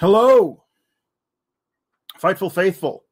[0.00, 0.64] Hello,
[2.18, 3.04] Fightful Faithful,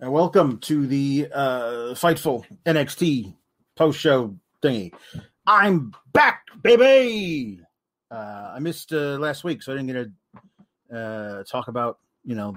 [0.00, 3.34] and welcome to the uh, Fightful NXT
[3.74, 4.92] post show thingy.
[5.46, 7.62] I'm back, baby.
[8.10, 10.10] Uh, I missed uh, last week, so I didn't get
[10.90, 12.52] to uh, talk about you know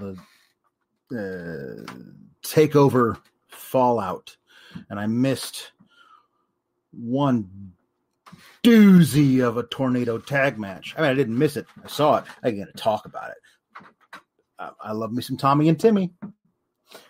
[1.09, 1.93] the uh,
[2.43, 4.35] takeover fallout,
[4.89, 5.71] and I missed
[6.91, 7.71] one
[8.61, 10.95] doozy of a tornado tag match.
[10.97, 12.25] I mean, I didn't miss it; I saw it.
[12.43, 13.37] I get to talk about it.
[14.81, 16.11] I love me some Tommy and Timmy.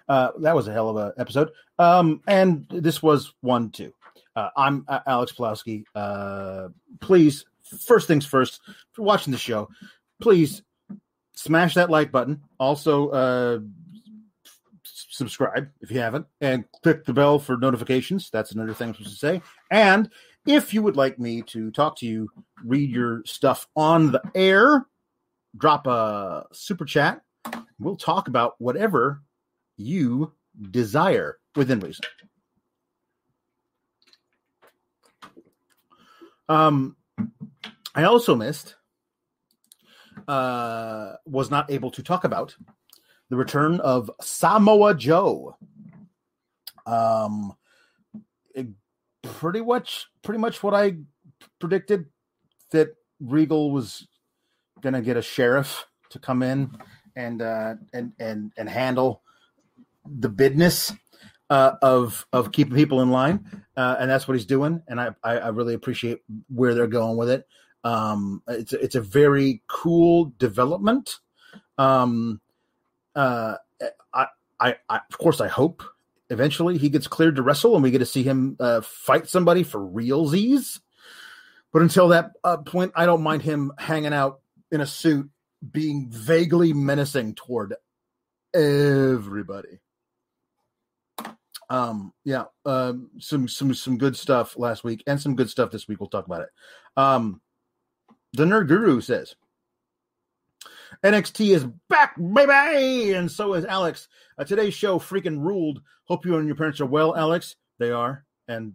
[0.08, 1.52] Uh, that was a hell of a episode.
[1.78, 3.94] Um, and this was one too.
[4.36, 5.84] Uh, I'm uh, Alex Pulowski.
[5.96, 7.46] Uh, please,
[7.86, 8.62] first things first,
[8.92, 9.70] for watching the show,
[10.22, 10.62] please
[11.36, 12.42] smash that like button.
[12.60, 13.60] Also, uh,
[14.84, 18.30] subscribe if you haven't, and click the bell for notifications.
[18.30, 19.42] That's another thing I'm supposed to say.
[19.72, 20.10] And
[20.46, 22.30] if you would like me to talk to you,
[22.64, 24.86] read your stuff on the air,
[25.58, 27.22] drop a super chat
[27.80, 29.22] We'll talk about whatever
[29.78, 30.34] you
[30.72, 32.06] desire within reason.
[36.50, 36.98] Um,
[37.96, 38.76] I also missed,
[40.28, 42.56] uh, was not able to talk about
[43.30, 45.56] the return of Samoa Joe.
[46.86, 47.54] Um,
[49.22, 50.98] pretty much, pretty much what I
[51.60, 52.06] predicted
[52.72, 54.08] that Regal was
[54.82, 56.72] gonna get a sheriff to come in
[57.20, 59.22] and uh, and and and handle
[60.06, 60.94] the business
[61.50, 64.82] uh, of of keeping people in line, uh, and that's what he's doing.
[64.88, 67.46] And I, I, I really appreciate where they're going with it.
[67.84, 71.18] Um, it's it's a very cool development.
[71.78, 72.40] Um,
[73.16, 73.56] uh,
[74.14, 74.28] I,
[74.60, 75.84] I, I of course I hope
[76.30, 79.64] eventually he gets cleared to wrestle and we get to see him uh, fight somebody
[79.64, 80.80] for realsies.
[81.72, 84.40] But until that uh, point, I don't mind him hanging out
[84.72, 85.30] in a suit
[85.72, 87.76] being vaguely menacing toward
[88.54, 89.80] everybody.
[91.70, 95.88] Um, yeah, um, some some some good stuff last week and some good stuff this
[95.88, 96.00] week.
[96.00, 96.50] We'll talk about it.
[96.98, 97.42] Um,
[98.34, 99.36] the Nerd Guru says
[101.04, 104.08] NXT is back, baby, and so is Alex.
[104.38, 105.82] Uh, today's show freaking ruled.
[106.06, 107.56] Hope you and your parents are well, Alex.
[107.78, 108.74] They are, and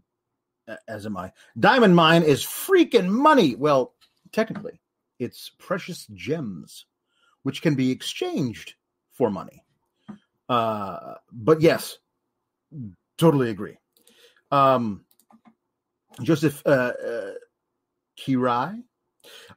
[0.68, 1.32] uh, as am I.
[1.58, 3.56] Diamond Mine is freaking money.
[3.56, 3.92] Well,
[4.32, 4.80] technically,
[5.18, 6.86] it's precious gems,
[7.42, 8.74] which can be exchanged
[9.12, 9.64] for money.
[10.48, 11.98] Uh, but yes,
[13.16, 13.78] totally agree.
[14.50, 15.04] Um,
[16.22, 17.32] Joseph uh, uh,
[18.18, 18.82] Kirai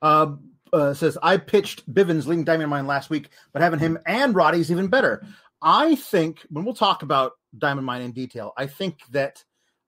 [0.02, 0.36] uh,
[0.74, 4.60] uh, says, I pitched Bivens leading Diamond Mine last week, but having him and Roddy
[4.60, 5.26] is even better.
[5.62, 9.44] I think when we'll talk about Diamond Mine in detail, I think that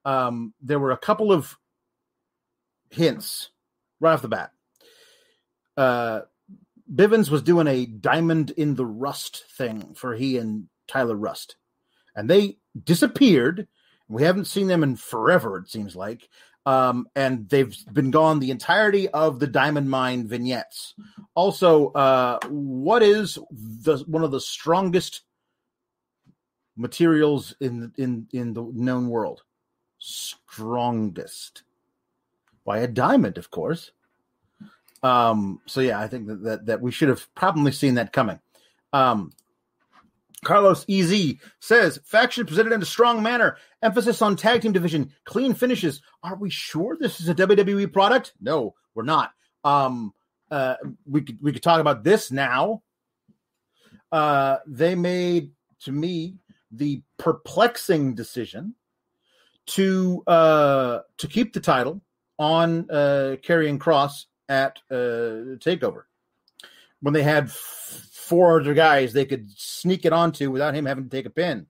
[0.05, 1.57] um, there were a couple of
[2.89, 3.49] hints
[3.99, 4.51] right off the bat
[5.79, 6.21] uh,
[6.93, 11.55] Bivens was doing a diamond in the rust thing for he and Tyler Rust,
[12.15, 13.67] and they disappeared.
[14.07, 16.27] We haven't seen them in forever, it seems like.
[16.65, 20.93] Um, and they've been gone the entirety of the diamond mine vignettes.
[21.33, 25.21] Also, uh, what is the one of the strongest
[26.75, 29.43] materials in in in the known world?
[29.99, 31.63] Strongest.
[32.63, 33.91] Why a diamond, of course.
[35.01, 38.39] Um, so yeah, I think that, that that we should have probably seen that coming.
[38.91, 39.31] Um,
[40.43, 45.53] Carlos EZ says faction presented in a strong manner, emphasis on tag team division, clean
[45.53, 46.01] finishes.
[46.23, 48.33] Are we sure this is a WWE product?
[48.39, 49.31] No, we're not.
[49.63, 50.13] Um,
[50.49, 50.75] uh,
[51.05, 52.83] we could we could talk about this now.
[54.11, 56.37] Uh, they made to me
[56.71, 58.75] the perplexing decision
[59.65, 62.01] to uh to keep the title
[62.37, 66.03] on uh Karrion Kross at uh Takeover
[67.01, 71.09] when they had four other guys they could sneak it onto without him having to
[71.09, 71.67] take a pin.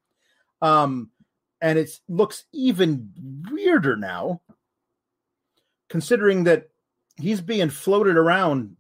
[0.62, 1.12] Um,
[1.62, 3.12] and it looks even
[3.52, 4.42] weirder now,
[5.90, 6.70] considering that
[7.18, 8.78] he's being floated around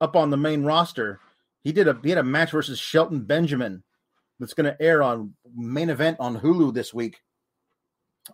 [0.00, 1.20] up on the main roster.
[1.62, 3.82] He did a he had a match versus Shelton Benjamin
[4.40, 7.20] that's going to air on main event on Hulu this week.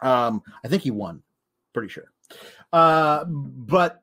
[0.00, 1.23] Um, I think he won,
[1.75, 2.11] pretty sure.
[2.73, 4.03] Uh, but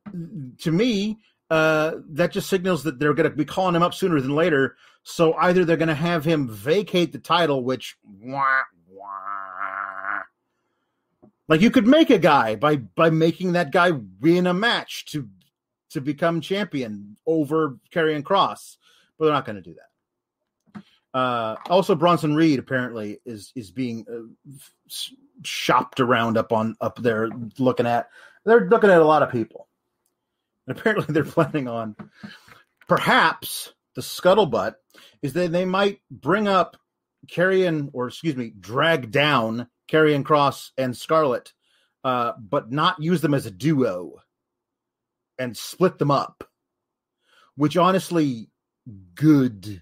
[0.59, 1.19] to me,
[1.49, 4.75] uh, that just signals that they're going to be calling him up sooner than later.
[5.03, 8.43] So either they're going to have him vacate the title, which wah,
[8.89, 10.21] wah.
[11.47, 15.29] like you could make a guy by by making that guy win a match to
[15.91, 18.77] to become champion over Karrion Kross,
[19.17, 20.81] but they're not going to do that.
[21.13, 24.91] Uh, also, Bronson Reed apparently is is being uh,
[25.43, 27.29] shopped around up on up there,
[27.59, 28.09] looking at.
[28.45, 29.67] They're looking at a lot of people.
[30.67, 31.95] And apparently, they're planning on
[32.87, 34.75] perhaps the scuttlebutt
[35.21, 36.77] is that they might bring up
[37.27, 41.53] Karrion, or excuse me, drag down Karrion Kross and Scarlet,
[42.03, 44.21] uh, but not use them as a duo
[45.39, 46.47] and split them up,
[47.55, 48.49] which honestly,
[49.15, 49.81] good.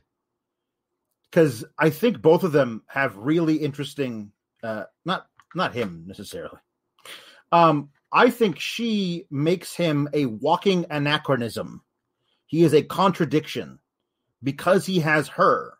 [1.29, 4.31] Because I think both of them have really interesting,
[4.61, 6.57] uh, not not him necessarily.
[7.51, 11.81] Um, I think she makes him a walking anachronism.
[12.45, 13.79] He is a contradiction
[14.43, 15.73] because he has her.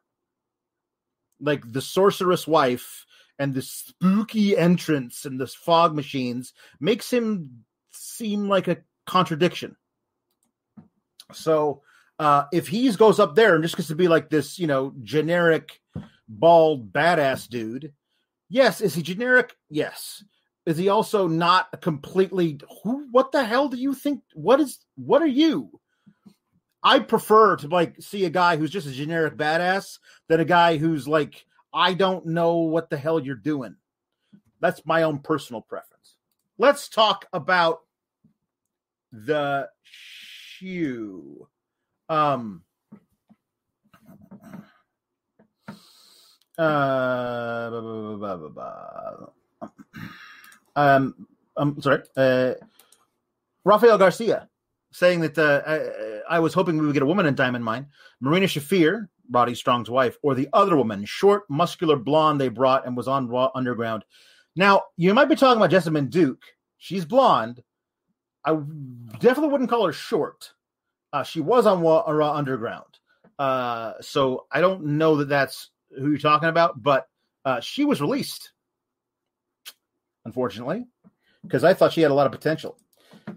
[1.40, 3.06] Like the sorceress wife
[3.38, 9.76] and the spooky entrance and the fog machines makes him seem like a contradiction.
[11.34, 11.84] So
[12.18, 14.94] uh if he goes up there and just gets to be like this, you know,
[15.02, 15.80] generic
[16.28, 17.94] bald badass dude,
[18.50, 19.56] yes, is he generic?
[19.70, 20.24] Yes.
[20.66, 25.22] Is he also not completely who what the hell do you think what is what
[25.22, 25.70] are you?
[26.84, 30.78] I prefer to like see a guy who's just a generic badass than a guy
[30.78, 33.76] who's like, I don't know what the hell you're doing.
[34.60, 36.16] That's my own personal preference.
[36.58, 37.80] Let's talk about
[39.12, 41.48] the shoe.
[42.10, 42.64] Um,
[46.58, 47.70] uh,
[50.76, 52.04] um, I'm sorry.
[52.16, 52.54] Uh,
[53.66, 54.50] Rafael Garcia
[54.92, 57.88] saying that uh, I, I, was hoping we would get a woman in Diamond Mine.
[58.22, 62.96] Marina Shafir, Roddy Strong's wife, or the other woman, short, muscular blonde they brought and
[62.96, 64.06] was on Raw Underground.
[64.56, 66.44] Now, you might be talking about Jessamyn Duke.
[66.78, 67.64] She's blonde.
[68.46, 68.54] I
[69.20, 70.52] definitely wouldn't call her short.
[71.12, 73.00] Uh, she was on Raw, Raw Underground.
[73.40, 77.08] Uh, so I don't know that that's who you're talking about, but
[77.46, 78.52] uh, she was released,
[80.26, 80.86] unfortunately,
[81.44, 82.78] because I thought she had a lot of potential.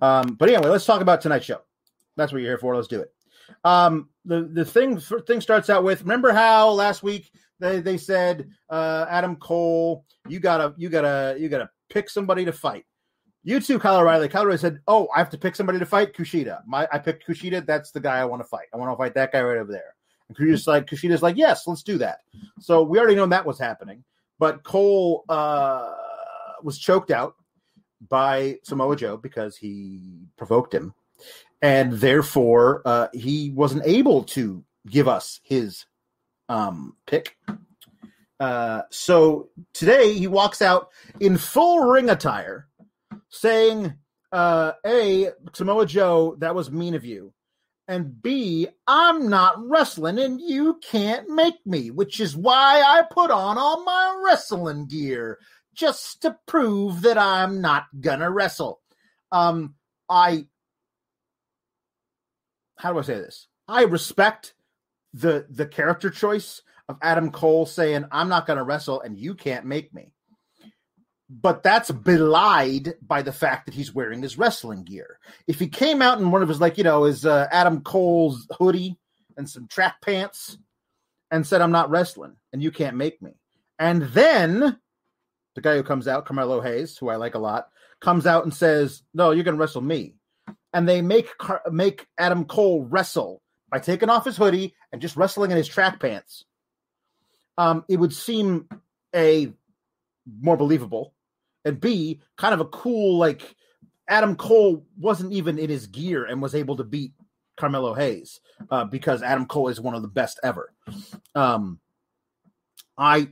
[0.00, 1.61] Um, but anyway, let's talk about tonight's show.
[2.17, 2.75] That's what you're here for.
[2.75, 3.12] Let's do it.
[3.65, 8.50] Um, the the thing thing starts out with remember how last week they they said
[8.69, 12.85] uh, Adam Cole, you gotta you gotta you gotta pick somebody to fight.
[13.45, 14.28] You too, Kyle O'Reilly.
[14.28, 16.62] Kyle O'Reilly said, "Oh, I have to pick somebody to fight Kushida.
[16.66, 17.64] My I picked Kushida.
[17.64, 18.66] That's the guy I want to fight.
[18.75, 19.95] I want to fight that guy right over there."
[20.28, 22.19] And Kushida's like, Kushida's like, "Yes, let's do that."
[22.59, 24.02] So we already know that was happening,
[24.40, 25.93] but Cole uh,
[26.63, 27.35] was choked out
[28.09, 30.95] by Samoa Joe because he provoked him,
[31.63, 35.87] and therefore uh, he wasn't able to give us his
[36.49, 37.37] um, pick.
[38.39, 42.69] Uh, so today he walks out in full ring attire,
[43.31, 43.95] saying,
[44.33, 47.33] uh, "A Samoa Joe, that was mean of you."
[47.89, 53.31] And B, I'm not wrestling and you can't make me, which is why I put
[53.31, 55.39] on all my wrestling gear
[55.76, 58.80] just to prove that I'm not gonna wrestle.
[59.30, 59.75] Um,
[60.09, 60.47] I
[62.78, 63.47] how do I say this?
[63.68, 64.54] I respect
[65.12, 69.66] the the character choice of Adam Cole saying I'm not gonna wrestle and you can't
[69.66, 70.12] make me.
[71.28, 75.18] But that's belied by the fact that he's wearing his wrestling gear.
[75.49, 78.47] If he came out in one of his like you know his uh, Adam Cole's
[78.59, 78.97] hoodie
[79.37, 80.56] and some track pants
[81.30, 83.33] and said I'm not wrestling and you can't make me,
[83.78, 84.78] and then
[85.57, 87.69] the guy who comes out, Carmelo Hayes, who I like a lot,
[88.01, 90.15] comes out and says, "No, you're going to wrestle me."
[90.77, 95.17] and they make Car- make Adam Cole wrestle by taking off his hoodie and just
[95.17, 96.45] wrestling in his track pants,
[97.57, 98.69] um, it would seem
[99.15, 99.53] a
[100.41, 101.15] more believable,
[101.65, 103.57] and b kind of a cool like
[104.07, 107.13] Adam Cole wasn't even in his gear and was able to beat
[107.57, 110.75] Carmelo Hayes uh, because Adam Cole is one of the best ever.
[111.35, 111.81] Um,
[112.99, 113.29] I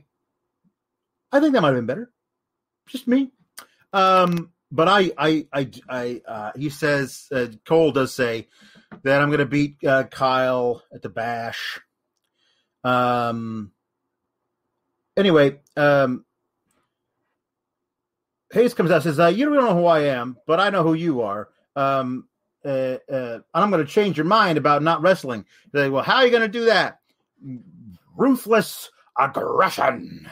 [1.31, 2.11] I think that might have been better.
[2.87, 3.31] Just me.
[3.93, 8.47] Um, but I, I, I, I uh, he says uh, Cole does say
[9.03, 11.79] that I'm going to beat uh, Kyle at the bash.
[12.83, 13.71] Um.
[15.17, 16.25] Anyway, um,
[18.51, 20.93] Hayes comes out says, uh, "You don't know who I am, but I know who
[20.93, 21.49] you are.
[21.75, 22.27] Um,
[22.63, 26.25] uh, uh, I'm going to change your mind about not wrestling." They well, how are
[26.25, 26.99] you going to do that?
[28.15, 30.29] Ruthless aggression,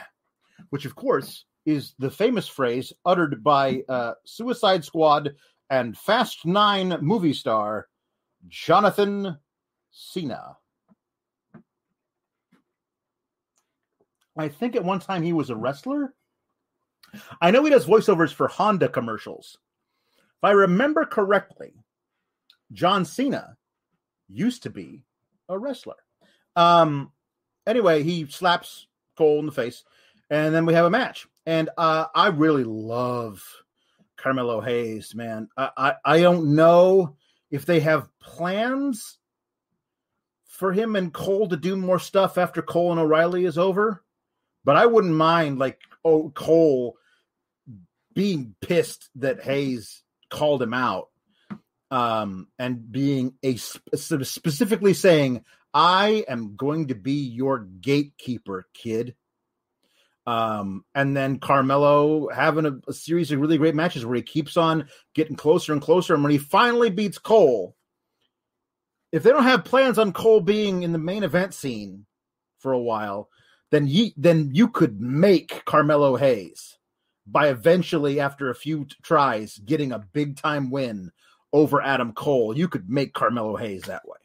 [0.69, 5.35] which of course is the famous phrase uttered by uh, Suicide Squad
[5.69, 7.87] and Fast Nine movie star
[8.47, 9.37] Jonathan
[9.91, 10.57] Cena.
[14.37, 16.13] I think at one time he was a wrestler.
[17.39, 19.57] I know he does voiceovers for Honda commercials.
[20.17, 21.73] If I remember correctly,
[22.71, 23.55] John Cena
[24.27, 25.03] used to be
[25.47, 25.95] a wrestler.
[26.55, 27.11] Um,
[27.67, 29.83] anyway, he slaps Cole in the face,
[30.29, 31.27] and then we have a match.
[31.45, 33.43] And uh, I really love
[34.17, 35.49] Carmelo Hayes, man.
[35.57, 37.17] I, I, I don't know
[37.51, 39.17] if they have plans
[40.47, 44.03] for him and Cole to do more stuff after Cole and O'Reilly is over,
[44.63, 46.95] but I wouldn't mind like oh Cole
[48.13, 51.09] being pissed that Hayes called him out
[51.91, 59.15] um, and being a specifically saying, "I am going to be your gatekeeper, kid."
[60.25, 64.55] Um, and then Carmelo having a, a, series of really great matches where he keeps
[64.55, 66.13] on getting closer and closer.
[66.13, 67.75] And when he finally beats Cole,
[69.11, 72.05] if they don't have plans on Cole being in the main event scene
[72.59, 73.29] for a while,
[73.69, 76.77] then he then you could make Carmelo Hayes
[77.25, 81.11] by eventually, after a few tries, getting a big time win
[81.51, 82.57] over Adam Cole.
[82.57, 84.17] You could make Carmelo Hayes that way.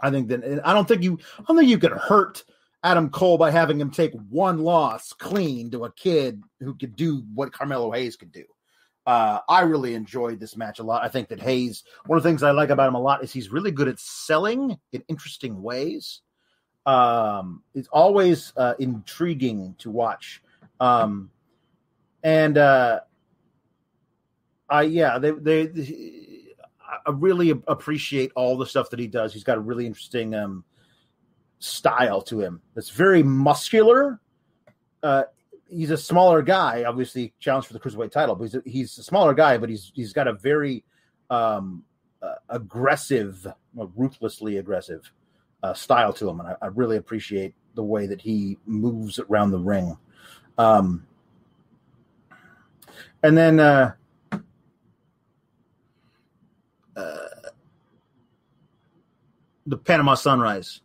[0.00, 2.44] I think that I don't think you I don't think you could hurt
[2.84, 7.24] Adam Cole by having him take one loss clean to a kid who could do
[7.34, 8.44] what Carmelo Hayes could do.
[9.06, 11.02] Uh, I really enjoyed this match a lot.
[11.02, 13.32] I think that Hayes, one of the things I like about him a lot is
[13.32, 16.20] he's really good at selling in interesting ways.
[16.84, 20.42] Um, it's always uh, intriguing to watch.
[20.78, 21.30] Um,
[22.22, 23.00] and uh,
[24.68, 26.24] I yeah, they they, they
[27.06, 29.32] I really appreciate all the stuff that he does.
[29.32, 30.64] He's got a really interesting um,
[31.64, 32.60] style to him.
[32.74, 34.20] That's very muscular.
[35.02, 35.24] Uh,
[35.68, 39.02] he's a smaller guy, obviously challenged for the cruiserweight title, but he's a, he's a
[39.02, 40.84] smaller guy, but he's he's got a very
[41.30, 41.82] um,
[42.22, 45.10] uh, aggressive, ruthlessly aggressive
[45.62, 49.50] uh, style to him, and I, I, really appreciate the way that he moves around
[49.50, 49.96] the ring.
[50.58, 51.06] Um,
[53.22, 53.92] and then uh,
[56.94, 57.28] uh,
[59.66, 60.82] the Panama Sunrise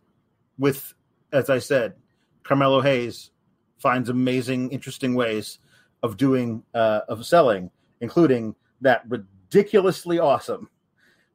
[0.60, 0.94] with,
[1.34, 1.96] as I said,
[2.44, 3.32] Carmelo Hayes
[3.78, 5.60] finds amazing, interesting ways
[6.04, 10.70] of doing uh, of selling, including that ridiculously awesome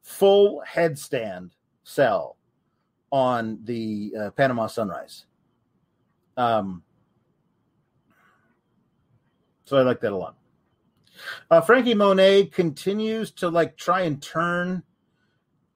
[0.01, 1.49] full headstand
[1.83, 2.37] sell
[3.11, 5.25] on the uh, Panama Sunrise.
[6.37, 6.83] Um,
[9.65, 10.35] so I like that a lot.
[11.49, 14.83] Uh, Franky Monet continues to like try and turn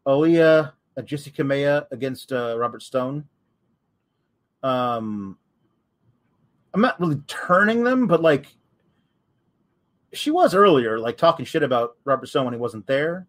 [0.05, 3.25] Aliyah uh, Jessi Kamea against uh, Robert Stone.
[4.63, 5.37] Um,
[6.73, 8.47] I'm not really turning them, but like
[10.13, 13.27] she was earlier, like talking shit about Robert Stone when he wasn't there.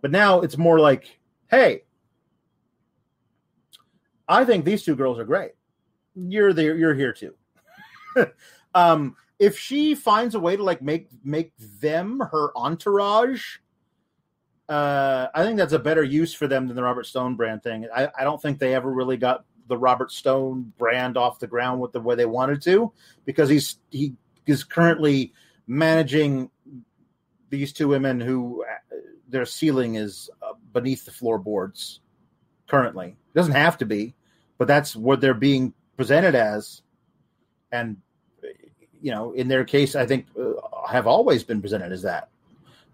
[0.00, 1.18] But now it's more like,
[1.50, 1.82] hey,
[4.28, 5.52] I think these two girls are great.
[6.14, 6.76] You're there.
[6.76, 7.34] You're here too.
[8.74, 13.58] um, if she finds a way to like make make them her entourage,
[14.68, 17.86] uh, I think that's a better use for them than the Robert Stone brand thing.
[17.94, 21.80] I, I don't think they ever really got the Robert Stone brand off the ground
[21.80, 22.92] with the way they wanted to
[23.24, 24.14] because he's he
[24.46, 25.32] is currently
[25.66, 26.50] managing
[27.50, 28.96] these two women who uh,
[29.28, 32.00] their ceiling is uh, beneath the floorboards
[32.66, 33.08] currently.
[33.08, 34.14] It doesn't have to be,
[34.56, 36.82] but that's what they're being presented as.
[37.70, 37.98] And
[39.00, 40.52] you know, in their case, I think uh,
[40.88, 42.30] have always been presented as that.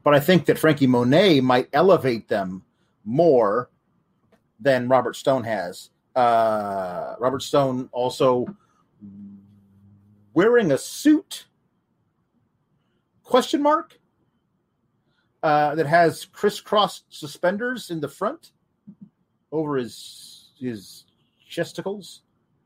[0.03, 2.63] But I think that Franky Monet might elevate them
[3.05, 3.71] more
[4.61, 5.91] than Robert Stone has.
[6.15, 8.47] Uh, Robert Stone also
[10.33, 11.47] wearing a suit?
[13.23, 13.99] Question mark.
[15.45, 18.53] uh, that has crisscross suspenders in the front
[19.53, 21.05] over his his
[21.51, 22.21] chesticles.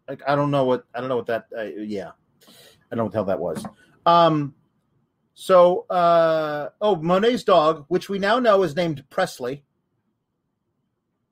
[0.09, 1.47] Like I don't know what I don't know what that.
[1.57, 2.12] Uh, yeah,
[2.47, 3.67] I don't know what the hell that was.
[4.07, 4.55] Um,
[5.35, 9.64] so uh, oh, Monet's dog, which we now know is named Presley,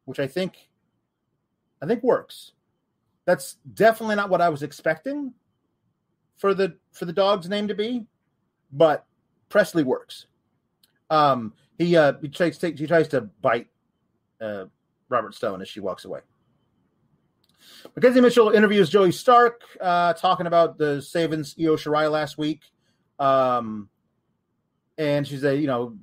[0.05, 0.69] which I think
[1.83, 2.53] I think works.
[3.25, 5.33] That's definitely not what I was expecting
[6.37, 8.07] for the for the dog's name to be,
[8.73, 9.05] but
[9.49, 10.27] Presley works.
[11.11, 13.69] Um, he uh, he tries to, he tries to bite
[14.41, 14.67] uh,
[15.09, 16.21] Robert Stone as she walks away.
[17.95, 22.63] Mackenzie Mitchell interviews Zoey Stark, uh, talking about the Savins Io Shirai last week.
[23.19, 23.89] Um,
[24.99, 25.97] and she said, you know,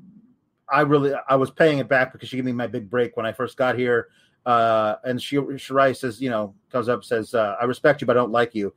[0.69, 3.25] I really I was paying it back because she gave me my big break when
[3.25, 4.09] I first got here.
[4.45, 8.17] Uh, and she Shirai says, you know, comes up says, uh, I respect you, but
[8.17, 8.73] I don't like you.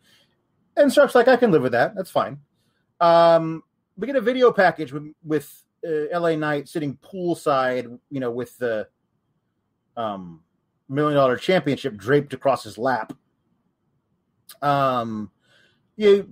[0.76, 1.94] And Stark's like, I can live with that.
[1.94, 2.38] That's fine.
[3.00, 3.62] Um,
[3.96, 8.56] we get a video package with, with uh, LA Knight sitting poolside, you know, with
[8.58, 8.86] the
[9.96, 10.42] um,
[10.88, 13.12] million dollar championship draped across his lap.
[14.62, 15.30] Um,
[15.96, 16.28] you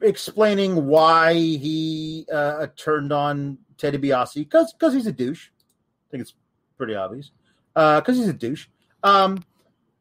[0.00, 5.48] explaining why he uh, turned on Teddy DiBiase because because he's a douche.
[5.48, 6.34] I think it's
[6.76, 7.30] pretty obvious.
[7.74, 8.66] Because uh, he's a douche.
[9.02, 9.44] Um,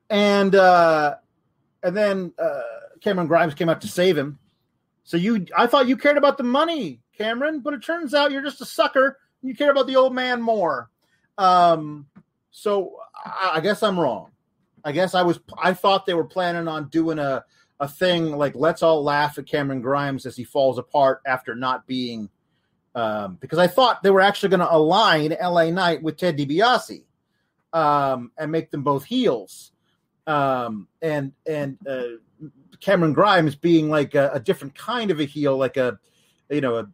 [0.10, 1.16] and uh,
[1.84, 2.62] and then uh,
[3.02, 4.40] Cameron Grimes came out to save him.
[5.04, 8.44] So you, I thought you cared about the money, Cameron, but it turns out you're
[8.44, 9.18] just a sucker.
[9.42, 10.90] You care about the old man more.
[11.38, 12.08] Um,
[12.52, 14.32] so I, I guess I'm wrong.
[14.84, 15.40] I guess I was.
[15.62, 17.44] I thought they were planning on doing a
[17.80, 21.88] a thing like let's all laugh at Cameron Grimes as he falls apart after not
[21.88, 22.30] being.
[22.96, 27.04] Um, because I thought they were actually going to align LA Knight with Ted DiBiase
[27.74, 29.72] um, and make them both heels.
[30.28, 32.04] Um, and and uh,
[32.80, 36.00] Cameron Grimes being like a, a, different kind of a heel, like a
[36.50, 36.90] you know a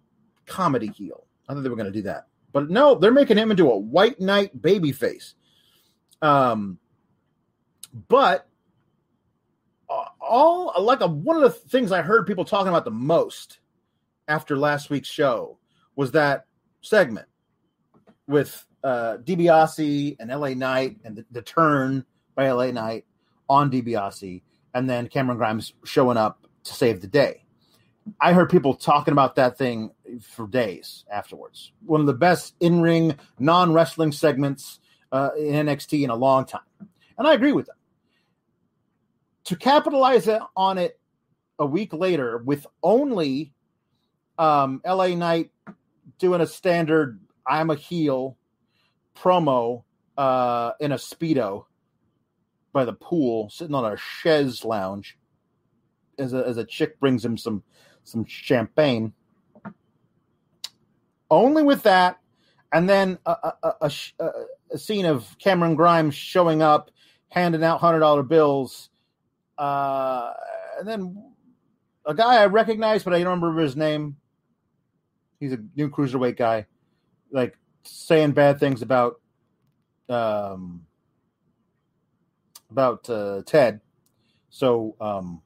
[0.46, 1.26] comedy heel.
[1.48, 3.78] I thought they were going to do that, but no, they're making him into a
[3.78, 5.36] white knight baby face.
[6.22, 6.80] Um,
[8.08, 8.48] but
[10.20, 13.60] all like a, one of the things I heard people talking about the most
[14.28, 15.60] after last week's show
[15.96, 16.46] was that
[16.82, 17.28] segment
[18.28, 23.06] with uh, DiBiase and LA Knight and the, the turn by LA Knight
[23.50, 24.44] on DiBiase,
[24.76, 27.44] and then Cameron Grimes showing up to save the day.
[28.22, 29.90] I heard people talking about that thing
[30.22, 31.72] for days afterwards.
[31.84, 34.80] One of the best in ring, non wrestling segments
[35.12, 36.62] uh, in NXT in a long time.
[37.18, 37.76] And I agree with them.
[39.46, 41.00] To capitalize on it
[41.58, 43.52] a week later with only
[44.38, 45.50] um, LA Knight
[46.20, 48.38] doing a standard I'm a heel
[49.16, 49.84] promo
[50.18, 51.66] uh, in a Speedo
[52.74, 55.18] by the pool, sitting on a chaise lounge
[56.20, 57.64] as a, as a chick brings him some
[58.04, 59.14] some champagne.
[61.32, 62.20] Only with that,
[62.72, 64.32] and then a, a, a,
[64.72, 66.92] a scene of Cameron Grimes showing up,
[67.30, 68.90] handing out hundred dollar bills,
[69.58, 70.34] uh,
[70.80, 71.34] and then
[72.06, 74.18] a guy I recognize, but I don't remember his name.
[75.40, 76.68] He's a new cruiserweight guy,
[77.32, 79.20] like saying bad things about
[80.10, 80.86] um,
[82.70, 83.82] about uh, Ted.
[84.50, 85.42] So um,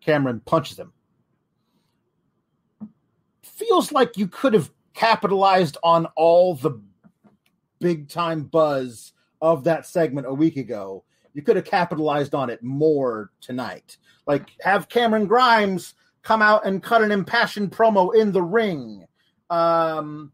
[0.00, 0.92] Cameron punches him.
[3.42, 6.80] Feels like you could have capitalized on all the
[7.80, 11.04] big time buzz of that segment a week ago.
[11.34, 13.98] You could have capitalized on it more tonight.
[14.26, 19.04] Like have Cameron Grimes come out and cut an impassioned promo in the ring.
[19.50, 20.32] Um,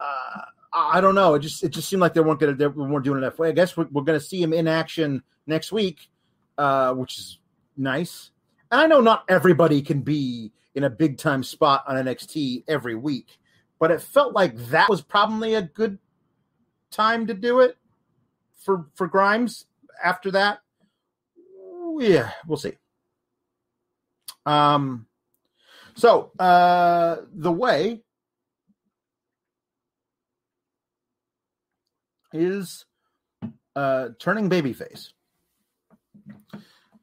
[0.00, 0.42] uh,
[0.78, 1.34] I don't know.
[1.34, 3.48] It just it just seemed like they weren't gonna they weren't doing it that way.
[3.48, 6.08] I guess we're, we're gonna see him in action next week,
[6.56, 7.38] uh, which is
[7.76, 8.30] nice.
[8.70, 12.94] And I know not everybody can be in a big time spot on NXT every
[12.94, 13.38] week,
[13.78, 15.98] but it felt like that was probably a good
[16.90, 17.76] time to do it
[18.56, 19.66] for for Grimes.
[20.02, 20.60] After that,
[21.98, 22.74] yeah, we'll see.
[24.46, 25.06] Um,
[25.94, 28.02] so uh, the way
[32.32, 32.84] is
[33.76, 35.08] uh, turning babyface.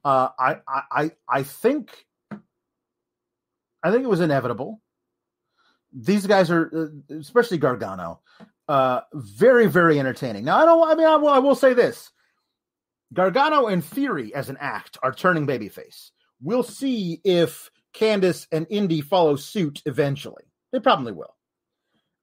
[0.04, 0.56] Uh, I,
[0.92, 1.90] I, I think,
[3.82, 4.80] I think it was inevitable.
[5.92, 6.70] These guys are,
[7.10, 8.20] uh, especially Gargano,
[8.68, 10.44] uh, very, very entertaining.
[10.44, 10.90] Now, I don't.
[10.90, 12.10] I mean, I will, I will say this:
[13.12, 16.10] Gargano, in theory, as an act, are turning babyface.
[16.42, 20.44] We'll see if Candice and Indy follow suit eventually.
[20.72, 21.34] They probably will.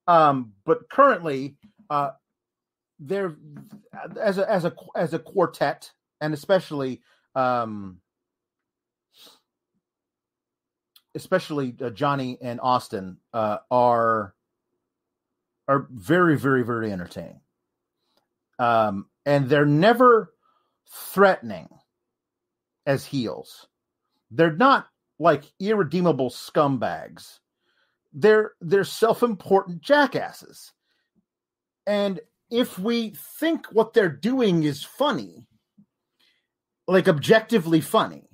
[0.06, 1.56] Um, but currently,
[1.90, 2.10] uh,
[3.06, 3.36] they're
[4.20, 7.02] as a as a as a quartet, and especially
[7.34, 8.00] um,
[11.14, 14.34] especially uh, Johnny and Austin uh, are
[15.68, 17.40] are very, very, very entertaining.
[18.58, 20.32] Um, and they're never
[20.88, 21.68] threatening
[22.86, 23.66] as heels.
[24.30, 24.88] They're not
[25.18, 27.38] like irredeemable scumbags.
[28.12, 30.72] They're they're self-important jackasses.
[31.86, 32.20] And
[32.54, 35.44] if we think what they're doing is funny,
[36.86, 38.28] like objectively funny,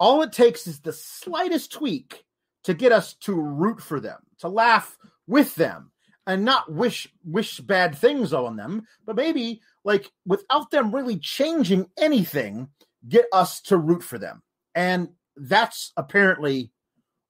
[0.00, 2.24] all it takes is the slightest tweak
[2.64, 5.92] to get us to root for them, to laugh with them,
[6.26, 11.90] and not wish wish bad things on them, but maybe like without them really changing
[11.98, 12.68] anything,
[13.06, 14.42] get us to root for them.
[14.74, 16.72] And that's apparently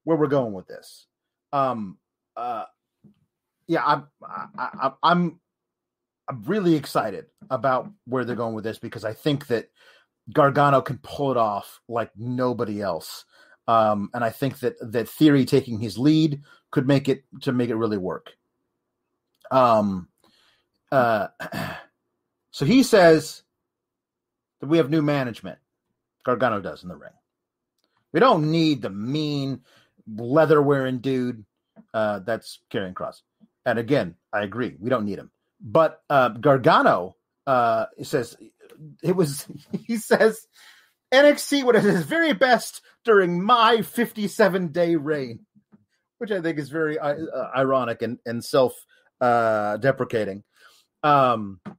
[0.04, 1.08] where we're going with this.
[1.52, 1.98] Um
[2.36, 2.64] uh
[3.66, 5.40] yeah, I'm I, I, I'm
[6.28, 9.70] I'm really excited about where they're going with this because I think that
[10.32, 13.24] Gargano can pull it off like nobody else.
[13.68, 17.70] Um, and I think that that theory taking his lead could make it to make
[17.70, 18.32] it really work.
[19.50, 20.08] Um,
[20.90, 21.28] uh,
[22.50, 23.42] so he says
[24.60, 25.58] that we have new management.
[26.24, 27.12] Gargano does in the ring.
[28.12, 29.62] We don't need the mean
[30.06, 31.44] leather wearing dude.
[31.92, 33.22] Uh, that's Karrion Kross.
[33.64, 34.76] And again, I agree.
[34.78, 35.30] We don't need him.
[35.62, 38.36] But uh, Gargano uh, says
[39.02, 39.46] it was.
[39.86, 40.46] He says
[41.12, 45.40] NXT was at its very best during my 57 day reign,
[46.18, 47.14] which I think is very uh,
[47.54, 48.74] ironic and and self
[49.20, 50.42] uh, deprecating.
[51.02, 51.70] Um, uh,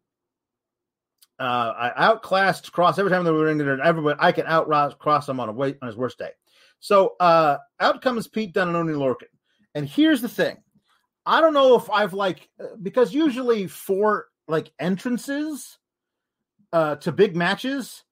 [1.40, 3.82] I outclassed Kross every time they were in there.
[3.82, 6.30] Everybody, I can outcross him on a way, on his worst day.
[6.80, 9.28] So uh, out comes Pete Dunne and Lorcan.
[9.74, 10.58] And here's the thing:
[11.26, 12.50] I don't know if I've like
[12.82, 15.78] because usually for like entrances
[16.72, 18.04] uh, to big matches,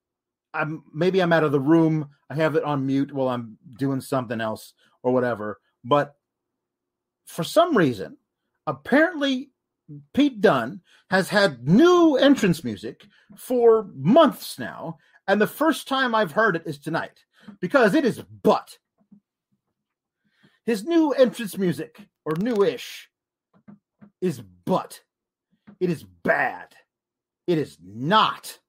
[0.53, 2.09] I'm maybe I'm out of the room.
[2.29, 5.59] I have it on mute while I'm doing something else or whatever.
[5.83, 6.15] But
[7.25, 8.17] for some reason,
[8.67, 9.51] apparently
[10.13, 14.97] Pete Dunne has had new entrance music for months now,
[15.27, 17.25] and the first time I've heard it is tonight
[17.59, 18.77] because it is butt.
[20.65, 23.09] His new entrance music, or newish,
[24.21, 25.01] is butt.
[25.79, 26.75] It is bad.
[27.47, 28.59] It is not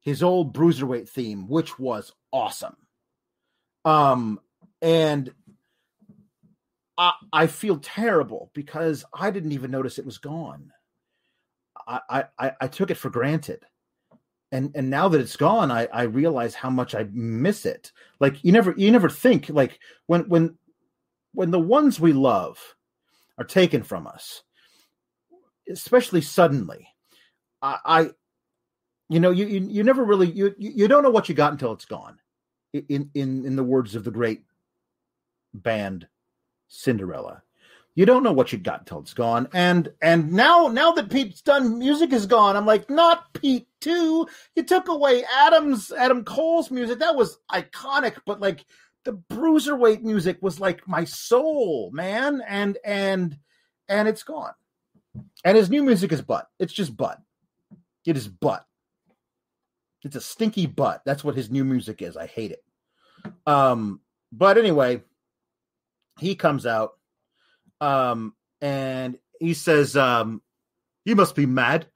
[0.00, 2.76] his old bruiserweight theme, which was awesome.
[3.84, 4.40] Um,
[4.82, 5.32] and
[6.98, 10.72] I, I feel terrible because I didn't even notice it was gone.
[11.86, 13.64] I, I, I took it for granted.
[14.52, 17.92] And and now that it's gone, I, I realize how much I miss it.
[18.18, 20.58] Like you never you never think like when when
[21.32, 22.58] when the ones we love
[23.38, 24.42] are taken from us,
[25.70, 26.88] especially suddenly,
[27.62, 28.10] I, I
[29.08, 31.72] you know you, you you never really you you don't know what you got until
[31.72, 32.18] it's gone.
[32.72, 34.44] In in in the words of the great
[35.52, 36.06] band
[36.68, 37.42] Cinderella.
[37.96, 39.48] You don't know what you got until it's gone.
[39.52, 42.56] And and now now that Pete's done, music is gone.
[42.56, 44.28] I'm like, not Pete too.
[44.54, 47.00] You took away Adam's Adam Cole's music.
[47.00, 48.64] That was iconic, but like
[49.04, 52.42] the bruiserweight music was like my soul, man.
[52.46, 53.38] And and
[53.88, 54.52] and it's gone.
[55.44, 56.48] And his new music is butt.
[56.58, 57.20] It's just butt.
[58.06, 58.64] It is butt.
[60.02, 61.02] It's a stinky butt.
[61.04, 62.16] That's what his new music is.
[62.16, 62.64] I hate it.
[63.46, 64.00] Um,
[64.32, 65.02] but anyway,
[66.18, 66.92] he comes out
[67.80, 70.42] um, and he says, um,
[71.04, 71.86] "You must be mad.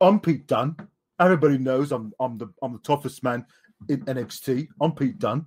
[0.00, 0.76] I'm Pete Dunne.
[1.18, 3.44] Everybody knows I'm I'm the I'm the toughest man
[3.88, 4.68] in NXT.
[4.80, 5.46] I'm Pete Dunne.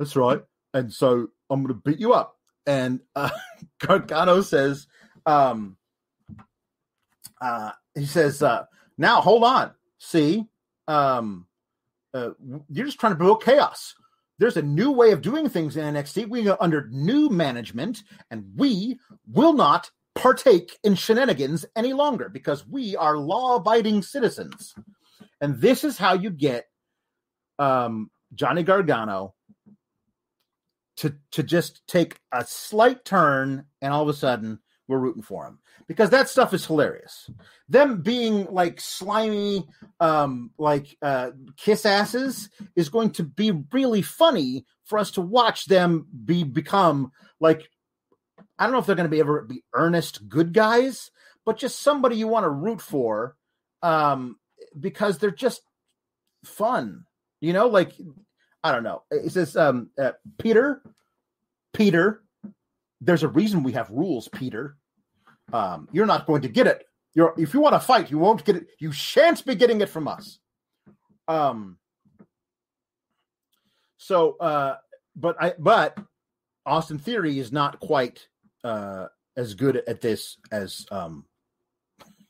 [0.00, 0.42] That's right.
[0.74, 2.36] And so I'm going to beat you up."
[2.66, 3.30] And uh,
[3.78, 4.88] Gargano says,
[5.26, 5.76] um,
[7.40, 8.64] uh, "He says, uh,
[8.98, 9.70] now hold on.
[9.98, 10.46] See,
[10.88, 11.46] um,
[12.12, 12.30] uh,
[12.68, 13.94] you're just trying to provoke chaos
[14.40, 16.28] there's a new way of doing things in NXT.
[16.28, 18.98] We are under new management, and we
[19.30, 24.74] will not partake in shenanigans any longer because we are law-abiding citizens.
[25.42, 26.64] And this is how you get
[27.58, 29.34] um, Johnny Gargano
[31.00, 35.46] to to just take a slight turn, and all of a sudden we're rooting for
[35.46, 35.58] him
[35.88, 37.30] because that stuff is hilarious.
[37.70, 39.66] Them being like slimy,
[39.98, 45.66] um, like uh, kiss asses is going to be really funny for us to watch
[45.66, 47.68] them be become like.
[48.58, 51.10] I don't know if they're going to be ever be earnest good guys,
[51.46, 53.36] but just somebody you want to root for,
[53.82, 54.36] um,
[54.78, 55.62] because they're just
[56.44, 57.04] fun.
[57.40, 57.92] You know, like
[58.62, 59.02] I don't know.
[59.10, 60.82] It says um, uh, Peter,
[61.72, 62.22] Peter.
[63.00, 64.76] There's a reason we have rules, Peter
[65.52, 66.86] um, you're not going to get it.
[67.14, 68.68] You're if you want to fight, you won't get it.
[68.78, 70.38] You shan't be getting it from us.
[71.26, 71.78] Um.
[73.98, 74.76] So, uh,
[75.16, 75.98] but I but
[76.64, 78.26] Austin Theory is not quite
[78.62, 81.24] uh as good at this as um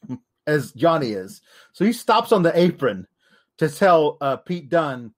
[0.46, 1.42] as Johnny is.
[1.72, 3.06] So he stops on the apron
[3.58, 5.12] to tell uh, Pete Dunne,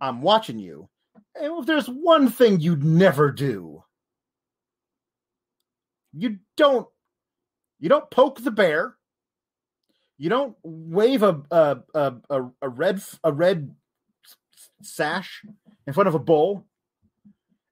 [0.00, 0.88] I'm watching you.
[1.34, 3.82] And if there's one thing you'd never do,
[6.12, 6.88] you don't
[7.78, 8.96] you don't poke the bear.
[10.18, 13.74] You don't wave a a a, a red a red
[14.82, 15.44] sash
[15.86, 16.66] in front of a bull.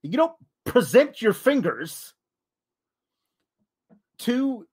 [0.03, 0.35] You don't
[0.65, 2.13] present your fingers
[4.19, 4.67] to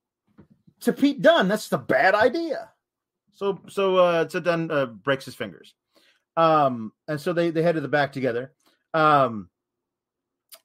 [0.82, 1.48] to Pete Dunne.
[1.48, 2.70] That's the bad idea.
[3.34, 5.74] So so uh so Dunne uh, breaks his fingers.
[6.38, 8.54] Um and so they they head to the back together.
[8.94, 9.50] Um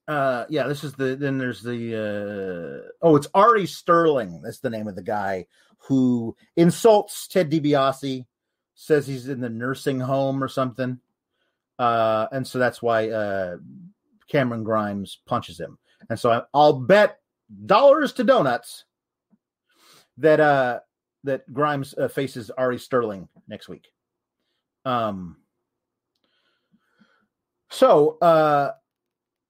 [0.09, 4.71] uh yeah this is the then there's the uh oh it's ari sterling that's the
[4.71, 5.47] name of the guy
[5.79, 8.25] who insults ted DiBiase
[8.77, 11.01] says he's in the nursing home or something.
[11.79, 13.57] Uh and so that's why uh
[14.29, 15.79] cameron grimes punches him.
[16.09, 17.19] And so I, i'll bet
[17.65, 18.85] dollars to donuts
[20.19, 20.81] that uh
[21.25, 23.89] that grimes uh, faces ari sterling next week.
[24.85, 25.39] Um
[27.77, 28.73] so uh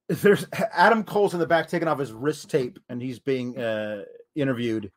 [0.08, 4.04] there's Adam Cole's in the back taking off his wrist tape and he's being uh,
[4.34, 4.92] interviewed.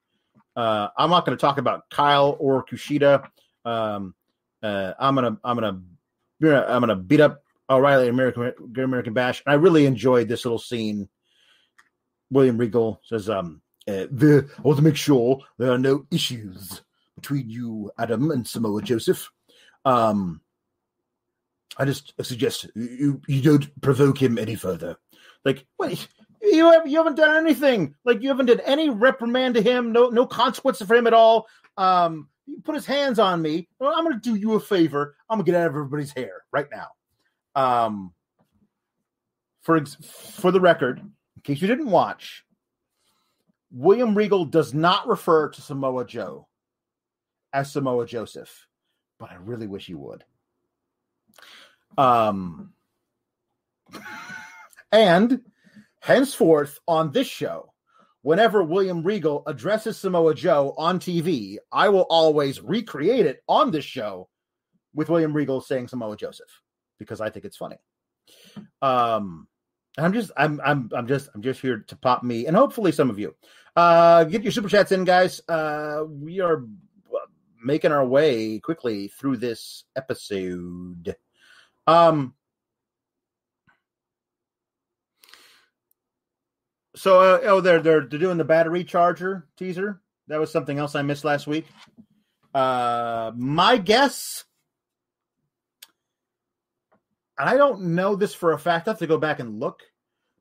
[0.56, 3.28] Uh, I'm not going to talk about Kyle or Kushida.
[3.66, 4.14] Um,
[4.62, 5.82] uh, I'm gonna I'm gonna
[6.42, 9.42] I'm gonna beat up O'Reilly American American Bash.
[9.46, 11.08] And I really enjoyed this little scene.
[12.30, 16.82] William Regal says, um, uh, I want to make sure there are no issues
[17.16, 19.32] between you, Adam, and Samoa Joseph.
[19.86, 20.42] Um,
[21.80, 24.98] I just suggest you you don't provoke him any further.
[25.46, 26.08] Like, wait,
[26.42, 27.96] You have you haven't done anything.
[28.06, 29.92] Like you haven't done any reprimand to him.
[29.92, 31.48] No no consequences for him at all.
[31.78, 33.68] Um, you put his hands on me.
[33.80, 35.16] Well, I'm going to do you a favor.
[35.30, 36.88] I'm going to get out of everybody's hair right now.
[37.56, 38.14] Um,
[39.62, 42.44] for ex- for the record, in case you didn't watch,
[43.72, 46.48] William Regal does not refer to Samoa Joe
[47.54, 48.68] as Samoa Joseph,
[49.20, 50.24] but I really wish he would.
[51.98, 52.74] Um,
[54.92, 55.42] and
[56.00, 57.74] henceforth on this show,
[58.22, 63.86] whenever William Regal addresses Samoa Joe on TV, I will always recreate it on this
[63.86, 64.30] show
[64.94, 66.62] with William Regal saying Samoa Joseph
[66.98, 67.78] because I think it's funny.
[68.82, 69.48] Um,
[69.98, 73.10] I'm just, I'm, I'm, I'm just, I'm just here to pop me and hopefully some
[73.10, 73.36] of you.
[73.76, 75.42] Uh, get your super chats in, guys.
[75.48, 76.64] Uh, we are
[77.64, 81.16] making our way quickly through this episode.
[81.90, 82.36] Um,
[86.96, 90.00] so uh, oh, they're they're doing the battery charger teaser.
[90.28, 91.66] That was something else I missed last week.
[92.54, 94.44] Uh, my guess,
[97.40, 98.88] and I don't know this for a fact.
[98.88, 99.82] I have to go back and look,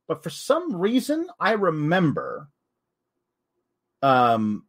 [0.07, 2.49] but for some reason, I remember
[4.03, 4.65] um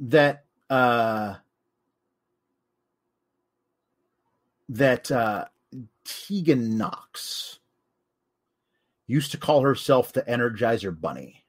[0.00, 1.36] that uh
[4.68, 5.46] that uh,
[6.04, 7.58] Tegan Knox
[9.06, 11.44] used to call herself the Energizer Bunny.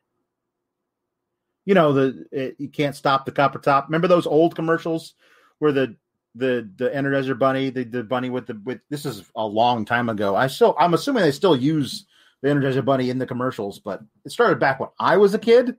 [1.66, 3.88] You know the it, you can't stop the copper top.
[3.88, 5.16] Remember those old commercials
[5.60, 5.96] where the
[6.36, 10.08] the the Energizer Bunny, the, the bunny with the with this is a long time
[10.08, 10.36] ago.
[10.36, 12.06] I still I'm assuming they still use
[12.42, 15.76] the Energizer Bunny in the commercials, but it started back when I was a kid.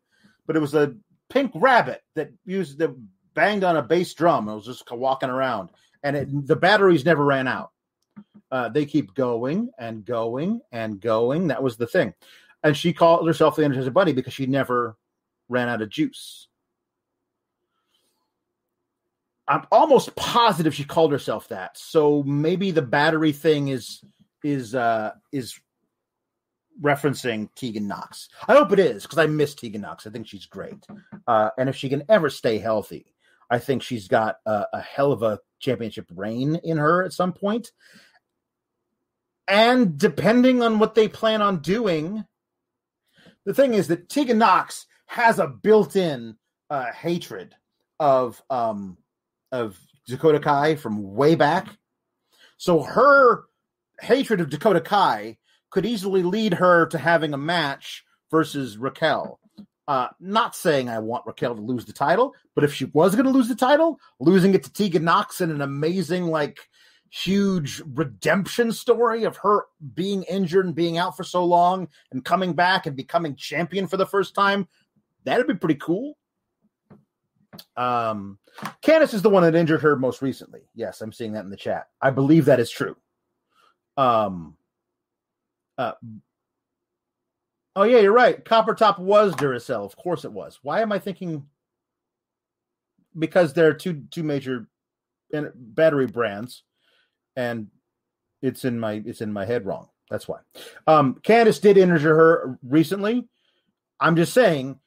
[0.46, 0.94] But it was a
[1.28, 2.96] pink rabbit that used the
[3.34, 4.48] banged on a bass drum.
[4.48, 5.70] It was just walking around,
[6.02, 7.70] and it, the batteries never ran out.
[8.50, 11.48] Uh, they keep going and going and going.
[11.48, 12.14] That was the thing.
[12.62, 14.96] And she called herself the Energizer Bunny because she never
[15.48, 16.48] ran out of juice.
[19.46, 21.78] I'm almost positive she called herself that.
[21.78, 24.02] So maybe the battery thing is
[24.44, 25.58] is uh is
[26.80, 28.28] referencing Tegan Knox.
[28.46, 30.06] I hope it is because I miss Tegan Knox.
[30.06, 30.86] I think she's great.
[31.26, 33.14] Uh, and if she can ever stay healthy,
[33.50, 37.32] I think she's got a, a hell of a championship reign in her at some
[37.32, 37.72] point.
[39.46, 42.24] And depending on what they plan on doing,
[43.44, 46.36] the thing is that Tegan Knox has a built-in
[46.68, 47.54] uh, hatred
[47.98, 48.98] of um,
[49.50, 51.68] of Dakota Kai from way back.
[52.58, 53.44] So her
[54.00, 55.38] hatred of Dakota Kai
[55.70, 59.40] could easily lead her to having a match versus Raquel.
[59.88, 63.24] Uh, not saying I want Raquel to lose the title, but if she was going
[63.24, 66.58] to lose the title, losing it to Tegan Knox in an amazing, like,
[67.10, 72.52] huge redemption story of her being injured and being out for so long and coming
[72.52, 74.68] back and becoming champion for the first time,
[75.24, 76.18] that'd be pretty cool.
[77.76, 78.38] Um,
[78.82, 80.60] Candice is the one that injured her most recently.
[80.74, 81.86] Yes, I'm seeing that in the chat.
[82.02, 82.94] I believe that is true.
[83.96, 84.56] Um,
[85.78, 85.92] uh,
[87.78, 88.44] Oh yeah, you're right.
[88.44, 89.84] Copper Top was Duracell.
[89.84, 90.58] Of course it was.
[90.62, 91.46] Why am I thinking?
[93.18, 94.68] because they're two two major
[95.54, 96.62] battery brands,
[97.36, 97.68] and
[98.42, 99.88] it's in my it's in my head wrong.
[100.10, 100.38] That's why.
[100.86, 103.28] Um, Candice did injure her recently.
[104.00, 104.78] I'm just saying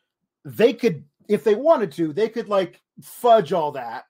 [0.45, 4.05] they could, if they wanted to, they could like fudge all that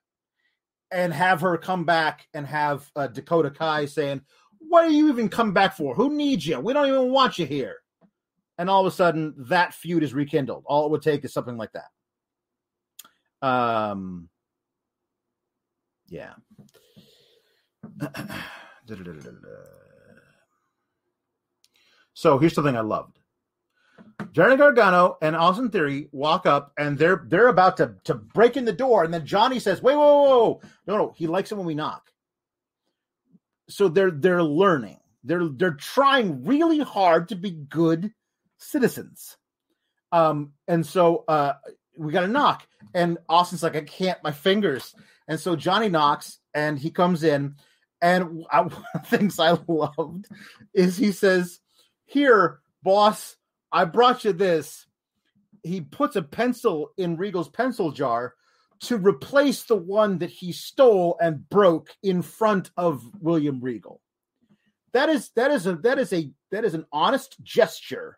[0.91, 4.21] and have her come back and have uh, Dakota Kai saying,
[4.59, 5.95] "What are you even come back for?
[5.95, 6.59] Who needs you?
[6.59, 7.80] We don't even want you here."
[8.57, 10.63] And all of a sudden, that feud is rekindled.
[10.65, 11.87] All it would take is something like that.
[13.41, 14.29] Um,
[16.07, 16.33] yeah.
[22.13, 23.17] so here's something I loved.
[24.33, 28.65] Johnny Gargano and Austin Theory walk up and they're they're about to to break in
[28.65, 30.61] the door, and then Johnny says, "Wait, whoa, whoa, whoa.
[30.87, 32.11] no, no, he likes it when we knock."
[33.69, 34.99] So they're they're learning.
[35.23, 38.11] They're they're trying really hard to be good
[38.62, 39.38] citizens.
[40.12, 41.54] Um, and so uh
[41.97, 44.95] we got a knock, and Austin's like, "I can't, my fingers."
[45.28, 47.56] And so Johnny knocks, and he comes in,
[48.02, 50.28] and I, one of the things I loved
[50.74, 51.60] is he says,
[52.06, 53.36] "Here, boss."
[53.71, 54.86] I brought you this.
[55.63, 58.34] He puts a pencil in Regal's pencil jar
[58.82, 64.02] to replace the one that he stole and broke in front of William Regal.
[64.93, 68.17] That is that is a that is a that is an honest gesture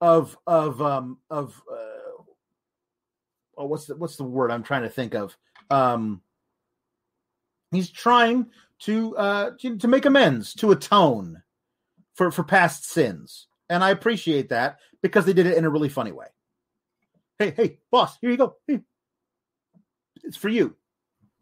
[0.00, 2.22] of of um of uh,
[3.58, 5.36] oh what's the what's the word I'm trying to think of
[5.70, 6.22] um
[7.70, 8.46] he's trying
[8.80, 11.42] to uh to, to make amends to atone
[12.14, 15.88] for for past sins and I appreciate that because they did it in a really
[15.88, 16.26] funny way.
[17.38, 18.56] Hey, hey, boss, here you go.
[18.66, 18.80] Hey.
[20.24, 20.76] It's for you.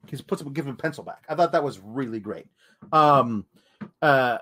[0.07, 1.25] He puts him, give him a pencil back.
[1.29, 2.47] I thought that was really great.
[2.93, 3.47] Um,
[4.01, 4.39] uh,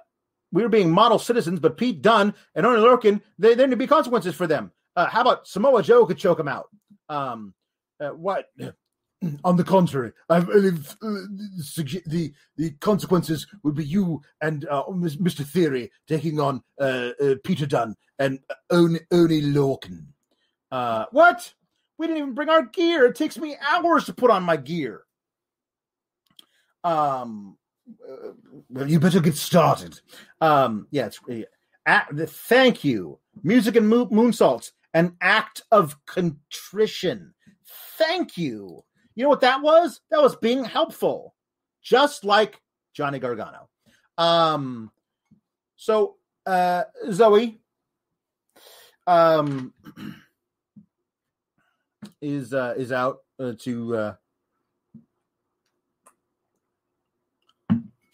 [0.53, 3.77] we were being model citizens, but Pete Dunne and Oney Lorcan, they, there need to
[3.77, 4.73] be consequences for them.
[4.95, 6.69] Uh, how about Samoa Joe could choke him out?
[7.09, 7.55] Um,
[8.01, 8.47] uh, what?
[9.45, 15.45] On the contrary, uh, the the consequences would be you and uh, Mr.
[15.45, 18.39] Theory taking on uh, uh, Peter Dunne and
[18.71, 19.01] Oney.
[20.71, 21.55] Uh, what?
[21.99, 23.07] We didn't even bring our gear.
[23.07, 25.03] It takes me hours to put on my gear.
[26.85, 27.57] Um,
[28.09, 28.33] uh,
[28.69, 30.01] well, you better get started.
[30.41, 31.21] Um, yeah, it's
[31.87, 33.19] uh, thank you.
[33.43, 37.35] Music and moonsaults, an act of contrition.
[37.97, 38.85] Thank you.
[39.15, 40.01] You know what that was?
[40.11, 41.35] That was being helpful,
[41.83, 42.61] just like
[42.93, 43.69] Johnny Gargano.
[44.19, 44.91] Um,
[45.77, 47.59] so uh, Zoey
[49.07, 49.73] um,
[52.21, 54.15] is uh, is out uh, to uh,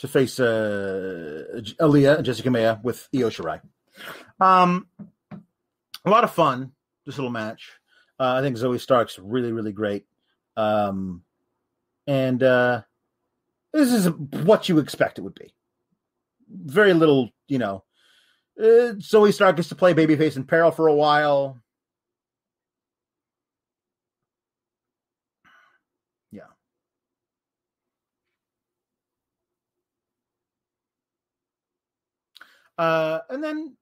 [0.03, 1.45] to face uh,
[1.81, 3.61] Aliyah and Jessi Kamea with Io Shirai.
[4.41, 4.89] Um,
[6.05, 6.73] a lot of fun.
[7.07, 7.71] This little match.
[8.19, 10.05] Uh, I think Zoey Stark's really really great.
[10.57, 11.23] Um,
[12.09, 12.83] and uh,
[13.73, 15.55] this is what you expect it would be.
[16.51, 17.85] Very little, you know.
[18.59, 21.61] Uh, Zoey Stark gets to play babyface in peril for a while.
[26.33, 26.43] Yeah.
[32.79, 33.77] Uh, and then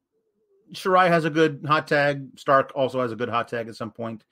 [0.72, 2.38] Shirai has a good hot tag.
[2.38, 4.24] Stark also has a good hot tag at some point.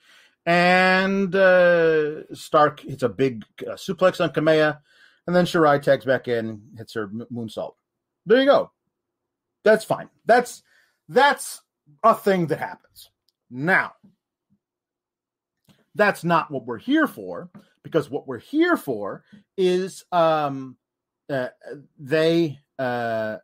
[0.49, 4.79] and uh, Stark hits a big uh, suplex on Kamea,
[5.27, 7.75] and then Shirai tags back in, hits her moonsault.
[8.25, 8.71] There you go.
[9.62, 10.09] That's fine.
[10.25, 10.62] That's
[11.07, 11.61] that's
[12.03, 13.11] a thing that happens.
[13.51, 13.92] Now,
[15.94, 17.51] that's not what we're here for,
[17.83, 19.25] because what we're here for
[19.59, 20.79] is um,
[21.29, 21.49] uh,
[21.99, 23.37] they uh,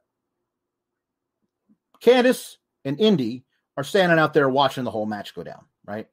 [2.05, 3.45] Candice and Indi
[3.77, 6.07] are standing out there watching the whole match go down, right?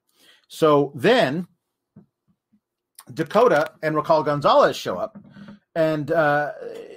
[0.47, 1.47] So then
[3.13, 5.17] Dakota and Raquel Gonzalez show up,
[5.75, 6.51] and uh,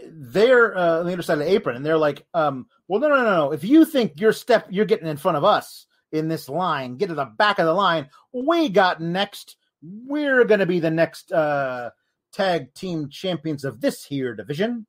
[0.08, 3.08] they're uh, on the other side of the apron, and they're like, um, "Well, no,
[3.08, 3.52] no, no, no.
[3.52, 7.08] If you think your step, you're getting in front of us in this line, get
[7.08, 8.08] to the back of the line.
[8.32, 9.56] We got next.
[9.82, 11.90] We're going to be the next uh,
[12.32, 14.86] tag team champions of this here division."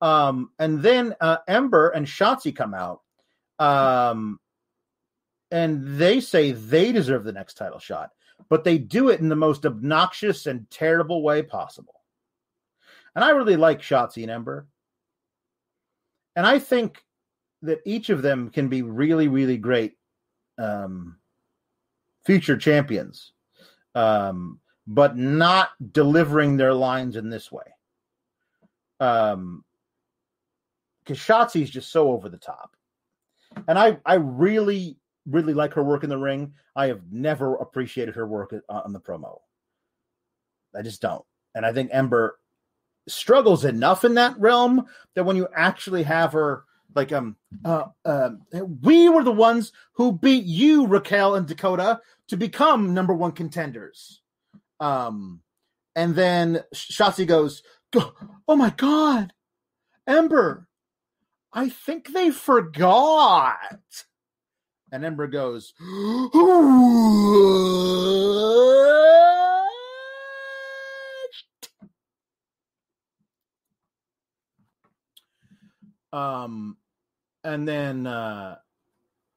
[0.00, 3.00] Um, and then uh, Ember and Shotzi come out.
[3.58, 4.38] Um,
[5.50, 8.10] and they say they deserve the next title shot,
[8.48, 12.02] but they do it in the most obnoxious and terrible way possible.
[13.14, 14.66] And I really like Shotzi and Ember.
[16.34, 17.02] And I think
[17.62, 19.94] that each of them can be really, really great
[20.58, 21.16] um,
[22.26, 23.32] future champions,
[23.94, 27.64] um, but not delivering their lines in this way.
[29.00, 29.64] Um,
[31.04, 32.75] because Shotzi's just so over the top.
[33.68, 36.52] And I, I really really like her work in the ring.
[36.74, 39.40] I have never appreciated her work on the promo.
[40.74, 41.24] I just don't.
[41.54, 42.38] And I think Ember
[43.08, 48.30] struggles enough in that realm that when you actually have her like um uh, uh
[48.82, 54.22] we were the ones who beat you Raquel and Dakota to become number one contenders
[54.80, 55.40] um
[55.94, 57.62] and then Shotzi goes
[57.94, 59.32] oh my god
[60.08, 60.65] Ember
[61.52, 63.58] I think they forgot
[64.92, 65.72] and Ember goes
[76.12, 76.78] Um,
[77.44, 78.56] and then uh,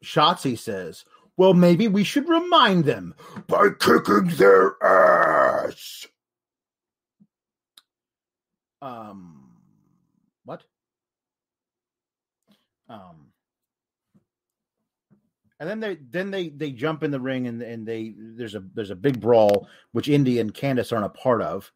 [0.02, 1.04] Shotzi says,
[1.36, 3.16] "Well, maybe we should remind them
[3.48, 6.08] by kicking their ass."
[8.82, 9.58] Um,
[10.46, 10.64] what?
[12.90, 13.28] Um,
[15.60, 18.64] and then they then they they jump in the ring and and they there's a
[18.74, 21.72] there's a big brawl which Indi and Candice aren't a part of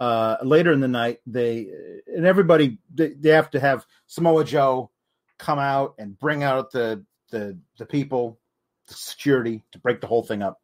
[0.00, 1.68] uh, later in the night, they
[2.06, 4.90] and everybody they, they have to have Samoa Joe
[5.38, 8.38] come out and bring out the the the people,
[8.86, 10.60] the security to break the whole thing up.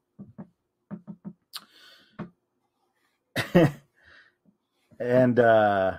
[5.00, 5.96] and uh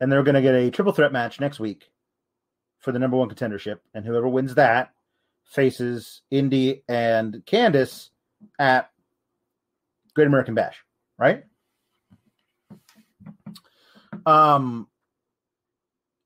[0.00, 1.90] and they're going to get a triple threat match next week
[2.84, 4.92] for the number one contendership, and whoever wins that
[5.46, 8.10] faces Indi and Candice
[8.58, 8.90] at
[10.12, 10.84] Great American Bash,
[11.18, 11.44] right?
[14.26, 14.86] Um,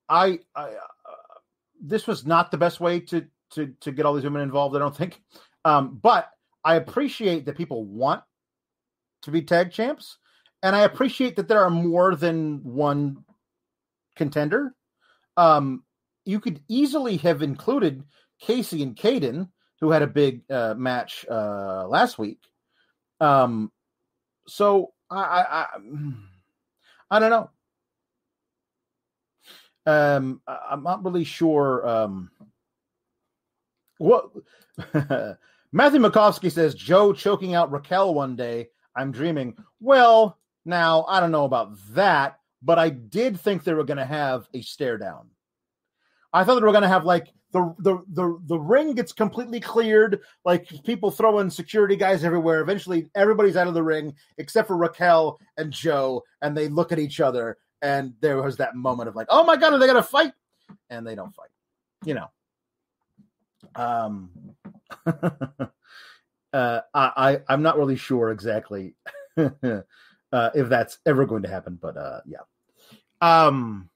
[0.08, 0.70] I, I uh,
[1.80, 4.74] this was not the best way to to to get all these women involved.
[4.74, 5.22] I don't think,
[5.64, 6.28] um, but
[6.64, 8.24] I appreciate that people want
[9.22, 10.18] to be tag champs,
[10.64, 13.24] and I appreciate that there are more than one
[14.16, 14.74] contender.
[15.36, 15.84] Um,
[16.28, 18.04] you could easily have included
[18.46, 19.48] Kacy and Kayden,
[19.80, 22.40] who had a big uh, match uh, last week.
[23.18, 23.72] Um,
[24.46, 25.66] so I, I, I,
[27.10, 27.50] I don't know.
[29.86, 31.88] Um, I'm not really sure.
[31.88, 32.30] Um,
[33.96, 34.30] what
[35.72, 38.68] Matthew Makovsky says Joe choking out Raquel one day.
[38.94, 39.56] I'm dreaming.
[39.80, 44.04] Well, now I don't know about that, but I did think they were going to
[44.04, 45.30] have a stare down.
[46.32, 49.60] I thought they were going to have like the, the the the ring gets completely
[49.60, 52.60] cleared, like people throwing security guys everywhere.
[52.60, 56.98] Eventually, everybody's out of the ring except for Raquel and Joe, and they look at
[56.98, 60.02] each other and there was that moment of like, oh my god, are they gonna
[60.02, 60.32] fight?
[60.90, 61.50] And they don't fight,
[62.04, 62.28] you know.
[63.74, 64.30] Um,
[65.06, 65.70] uh,
[66.52, 68.94] I, I am not really sure exactly
[69.36, 69.50] uh,
[70.32, 72.40] if that's ever going to happen, but uh, yeah.
[73.20, 73.90] Um,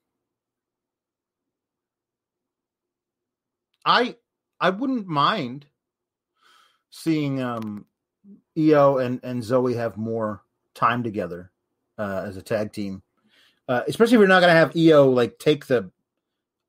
[3.85, 4.17] I
[4.61, 5.67] I wouldn't mind
[6.91, 7.87] seeing um
[8.57, 10.43] Io and and Zoey have more
[10.75, 11.51] time together
[11.99, 13.03] uh, as a tag team
[13.69, 15.91] uh, especially if you're not going to have Io like take the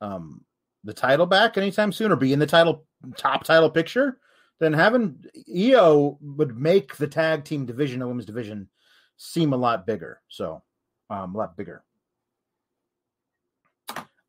[0.02, 0.44] um
[0.84, 2.86] the title back anytime soon or be in the title
[3.18, 4.20] top title picture,
[4.60, 8.70] then having Io would make the tag team division, the women's division,
[9.18, 10.22] seem a lot bigger.
[10.28, 10.64] So,
[11.10, 11.84] um, a lot bigger.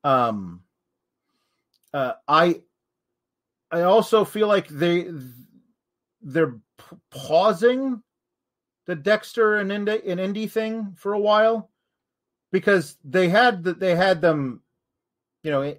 [0.03, 0.62] Um,
[1.93, 2.61] uh, I,
[3.75, 5.09] I also feel like they,
[6.22, 6.57] they're
[7.11, 8.03] pausing
[8.87, 11.70] the Dexter and Indi, and Indi thing for a while
[12.53, 14.62] because they had the, they had them,
[15.43, 15.75] you know,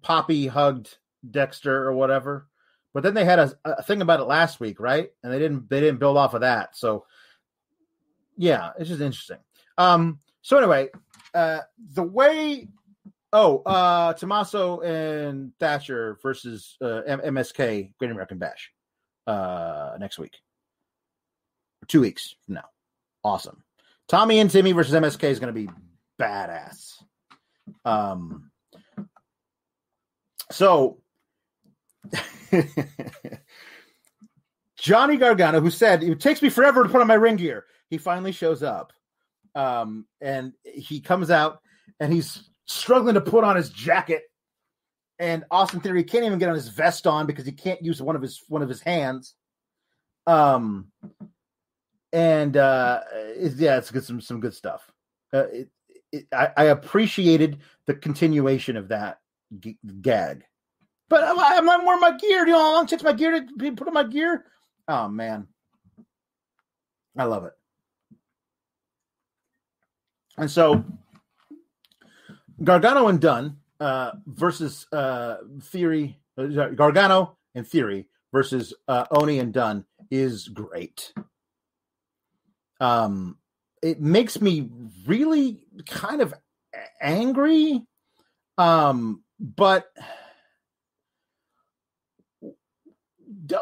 [0.00, 0.96] Poppy hugged
[1.28, 2.46] Dexter or whatever,
[2.94, 5.10] but then they had a, a thing about it last week, right?
[5.22, 7.04] And they didn't they didn't build off of that, so
[8.36, 9.38] yeah, it's just interesting.
[9.76, 10.88] Um, so anyway,
[11.34, 11.60] uh,
[11.94, 12.68] the way
[13.32, 18.70] oh uh Tommaso and Thatcher versus uh, MSK Great American Bash
[19.26, 20.40] uh next week.
[21.88, 22.68] Two weeks from now.
[23.24, 23.62] Awesome.
[24.08, 25.70] Tommy and Timmy versus MSK is going to be
[26.20, 27.02] badass.
[27.84, 28.50] Um,
[30.50, 30.98] so
[34.76, 37.98] Johnny Gargano, who said it takes me forever to put on my ring gear, he
[37.98, 38.92] finally shows up.
[39.54, 41.60] Um, and he comes out
[41.98, 44.22] and he's struggling to put on his jacket.
[45.18, 48.16] And Austin Theory can't even get on his vest on because he can't use one
[48.16, 49.34] of his one of his hands.
[50.26, 50.90] Um,
[52.12, 54.90] and uh, it, yeah, it's good some some good stuff.
[55.32, 55.44] Uh,
[56.12, 59.20] it, I, I, appreciated the continuation of that
[59.60, 60.44] g- gag.
[61.08, 62.46] But I'm, I'm not wearing my gear.
[62.46, 64.46] You know long it takes my gear to put on my gear?
[64.88, 65.46] Oh man,
[67.16, 67.52] I love it.
[70.36, 70.84] And so,
[72.62, 79.52] Gargano and Dunne uh, versus uh, Theory, uh, Gargano and Theory versus uh, Oney and
[79.52, 81.12] Dunne is great.
[82.80, 83.38] Um,
[83.82, 84.68] it makes me
[85.06, 86.34] really kind of
[87.00, 87.82] angry.
[88.58, 89.90] Um, but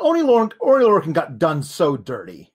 [0.00, 2.52] Oni Oney Lorcan got done so dirty.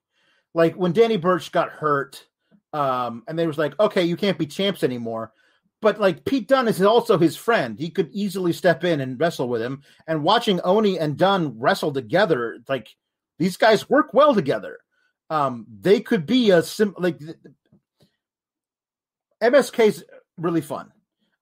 [0.53, 2.25] Like when Danny Burch got hurt,
[2.73, 5.31] um, and they was like, okay, you can't be champs anymore.
[5.83, 7.77] But like Pete Dunne is also his friend.
[7.77, 9.83] He could easily step in and wrestle with him.
[10.07, 12.87] And watching Oney and Dunne wrestle together, like
[13.37, 14.79] these guys work well together.
[15.29, 17.19] Um, they could be a sim like
[19.43, 20.05] MSK's
[20.37, 20.93] really fun.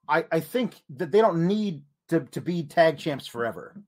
[0.09, 3.79] I, I think that they don't need to, to be tag champs forever.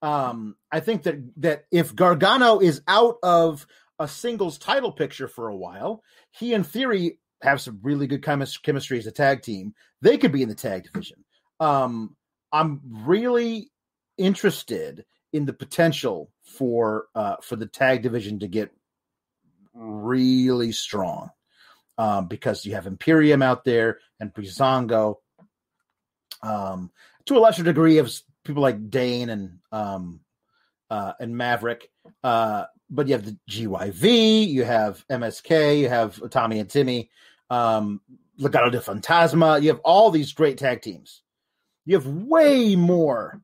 [0.00, 3.66] Um, I think that that if Gargano is out of
[3.98, 8.62] a singles title picture for a while, he in theory have some really good chemis-
[8.62, 9.74] chemistry as a tag team.
[10.00, 11.24] They could be in the tag division.
[11.60, 12.16] Um,
[12.52, 13.70] I'm really
[14.16, 18.70] interested in the potential for uh, for the tag division to get
[19.74, 21.30] really strong
[21.98, 25.16] um, because you have Imperium out there and Breezango.
[26.42, 26.90] Um,
[27.26, 28.12] to a lesser degree of
[28.44, 30.20] people like Dain and um,
[30.90, 31.90] uh, and Maverick.
[32.24, 37.10] Uh, but you have the GYV, you have MSK, you have Tommy and Timmy,
[37.50, 38.00] um,
[38.38, 39.60] Legado de Fantasma.
[39.60, 41.22] You have all these great tag teams.
[41.84, 43.40] You have way more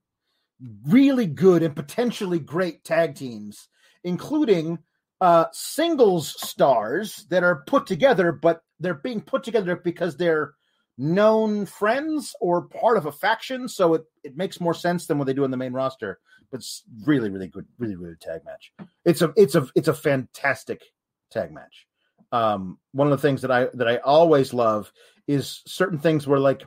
[0.86, 3.68] really good and potentially great tag teams,
[4.04, 4.78] including
[5.20, 10.54] uh, singles stars that are put together, but they're being put together because they're
[10.96, 13.68] known friends or part of a faction.
[13.68, 16.18] So it, it makes more sense than what they do in the main roster.
[16.50, 18.72] But it's really, really good, really, really tag match.
[19.04, 20.82] It's a it's a it's a fantastic
[21.30, 21.86] tag match.
[22.34, 24.92] Um, one of the things that I that I always love
[25.28, 26.66] is certain things where like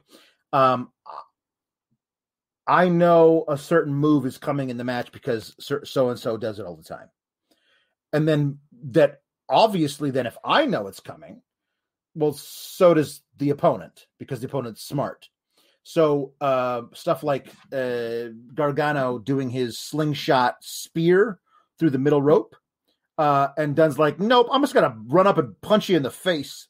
[0.54, 0.94] um
[2.66, 6.60] I know a certain move is coming in the match because so and so does
[6.60, 7.10] it all the time.
[8.14, 8.60] And then
[8.92, 11.42] that obviously then if I know it's coming,
[12.16, 15.28] well so does the opponent because the opponent's smart.
[15.84, 21.40] So uh, stuff like uh, Gargano doing his slingshot spear
[21.78, 22.56] through the middle rope,
[23.18, 26.12] uh, and Dunne's like, "Nope, I'm just gonna run up and punch you in the
[26.12, 26.68] face."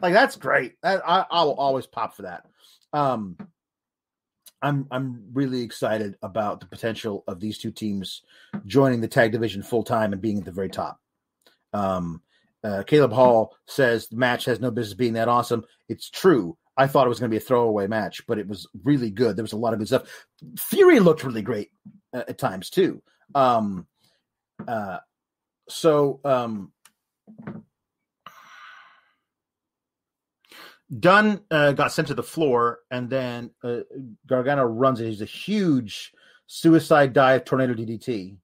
[0.00, 0.74] Like that's great.
[0.82, 2.46] I, I will always pop for that.
[2.92, 3.36] Um,
[4.62, 8.22] I'm I'm really excited about the potential of these two teams
[8.66, 11.00] joining the tag division full time and being at the very top.
[11.72, 12.22] Um,
[12.64, 15.64] uh, Caleb Hall says the match has no business being that awesome.
[15.88, 16.56] It's true.
[16.76, 19.36] I thought it was going to be a throwaway match, but it was really good.
[19.36, 20.26] There was a lot of good stuff.
[20.58, 21.70] Theory looked really great
[22.12, 23.02] uh, at times too.
[23.34, 23.86] Um,
[24.66, 24.98] uh,
[25.68, 26.72] so um,
[30.98, 33.80] Dunne uh, got sent to the floor, and then uh,
[34.26, 35.08] Gargano runs it.
[35.08, 36.12] He's a huge
[36.46, 38.36] suicide dive tornado DDT,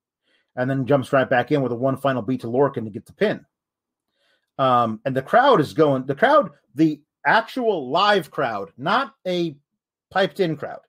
[0.57, 3.07] and then jumps right back in with a one final beat to Lorcan to get
[3.07, 3.45] the pin.
[4.59, 6.07] Um, and the crowd is going.
[6.07, 9.57] The crowd, the actual live crowd, not a
[10.11, 10.81] piped in crowd,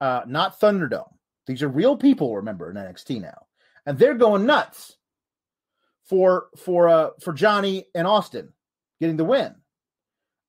[0.00, 1.12] uh, not Thunderdome.
[1.46, 2.36] These are real people.
[2.36, 3.46] Remember in NXT now,
[3.84, 4.97] and they're going nuts
[6.08, 8.52] for for uh for Johnny and Austin
[9.00, 9.54] getting the win.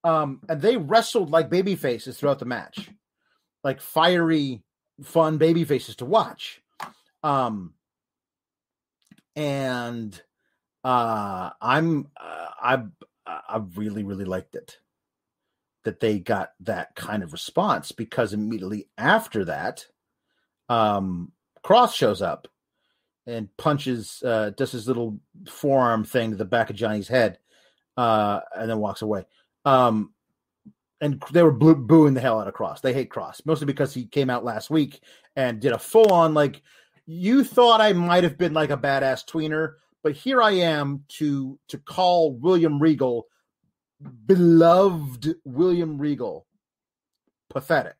[0.04, 2.90] Um, and they wrestled like baby faces throughout the match,
[3.64, 4.64] like fiery,
[5.04, 6.62] fun baby faces to watch.
[7.22, 7.74] Um,
[9.36, 10.20] and
[10.84, 12.84] uh, I'm uh, I
[13.28, 14.78] I really really liked it
[15.84, 19.86] that they got that kind of response because immediately after that,
[20.68, 21.32] um,
[21.64, 22.48] Kross shows up
[23.30, 27.38] and punches uh, does his little forearm thing to the back of Johnny's head,
[27.98, 29.26] uh, and then walks away.
[29.66, 30.14] Um,
[31.02, 32.82] and they were boo- booing the hell out of Kross.
[32.82, 35.02] They hate Kross mostly because he came out last week
[35.36, 36.62] and did a full on like.
[37.06, 39.74] You thought I might have been like a badass tweener,
[40.04, 43.28] but here I am to to call William Regal,
[44.28, 46.46] beloved William Regal,
[47.50, 47.96] pathetic.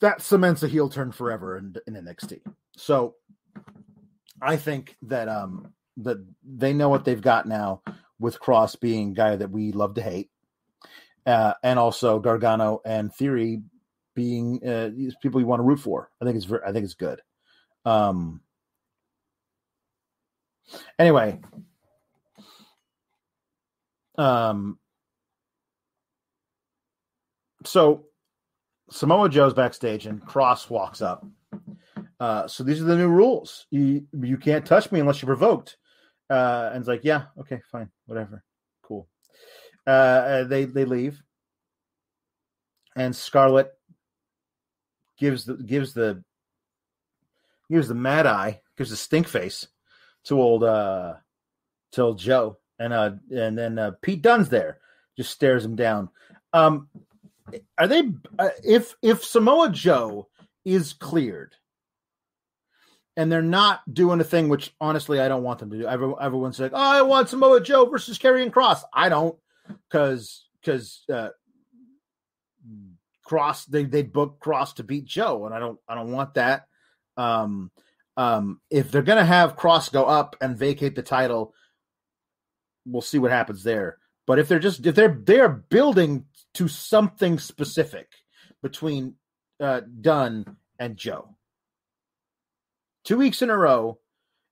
[0.00, 2.40] That cements a heel turn forever in, in NXT.
[2.76, 3.16] So
[4.40, 7.82] I think that um that they know what they've got now
[8.18, 10.30] with Kross being guy that we love to hate,
[11.26, 13.62] uh, and also Gargano and Theory
[14.14, 16.10] being uh, these people you want to root for.
[16.20, 17.20] I think it's very, I think it's good.
[17.84, 18.40] Um.
[20.98, 21.40] Anyway,
[24.16, 24.78] um.
[27.64, 28.06] So
[28.90, 31.24] Samoa Joe's backstage and Kross walks up.
[32.22, 33.66] Uh, so these are the new rules.
[33.72, 35.76] You you can't touch me unless you're provoked.
[36.30, 38.44] Uh, and it's like, yeah, okay, fine, whatever,
[38.80, 39.08] cool.
[39.84, 41.20] Uh, uh, they they leave,
[42.94, 43.72] and Scarlett
[45.18, 46.22] gives the gives the
[47.68, 49.66] gives the mad eye, gives the stink face
[50.26, 51.14] to old uh
[51.90, 54.78] till Joe, and uh, and then uh, Pete Dunne's there,
[55.16, 56.08] just stares him down.
[56.52, 56.88] Um,
[57.76, 60.28] are they uh, if if Samoa Joe
[60.64, 61.56] is cleared?
[63.16, 65.86] And they're not doing a thing which honestly I don't want them to do.
[65.86, 69.36] everyone's like, "Oh, I want Samoa Joe versus Karrion Kross." I don't,
[69.88, 71.28] because because uh,
[73.26, 76.66] Kross they they book Kross to beat Joe, and I don't I don't want that.
[77.16, 77.70] Um,
[78.16, 81.54] um, if they're gonna have Kross go up and vacate the title,
[82.86, 83.98] we'll see what happens there.
[84.26, 88.08] But if they're just if they're they're building to something specific
[88.62, 89.14] between
[89.60, 91.36] uh, Dunne and Joe
[93.04, 93.98] two weeks in a row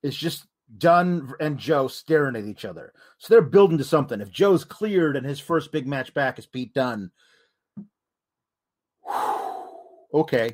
[0.02, 0.46] is just
[0.76, 2.92] Dunne and Joe staring at each other.
[3.18, 4.20] So they're building to something.
[4.20, 7.10] If Joe's cleared and his first big match back is Pete Dunne,
[10.14, 10.50] okay.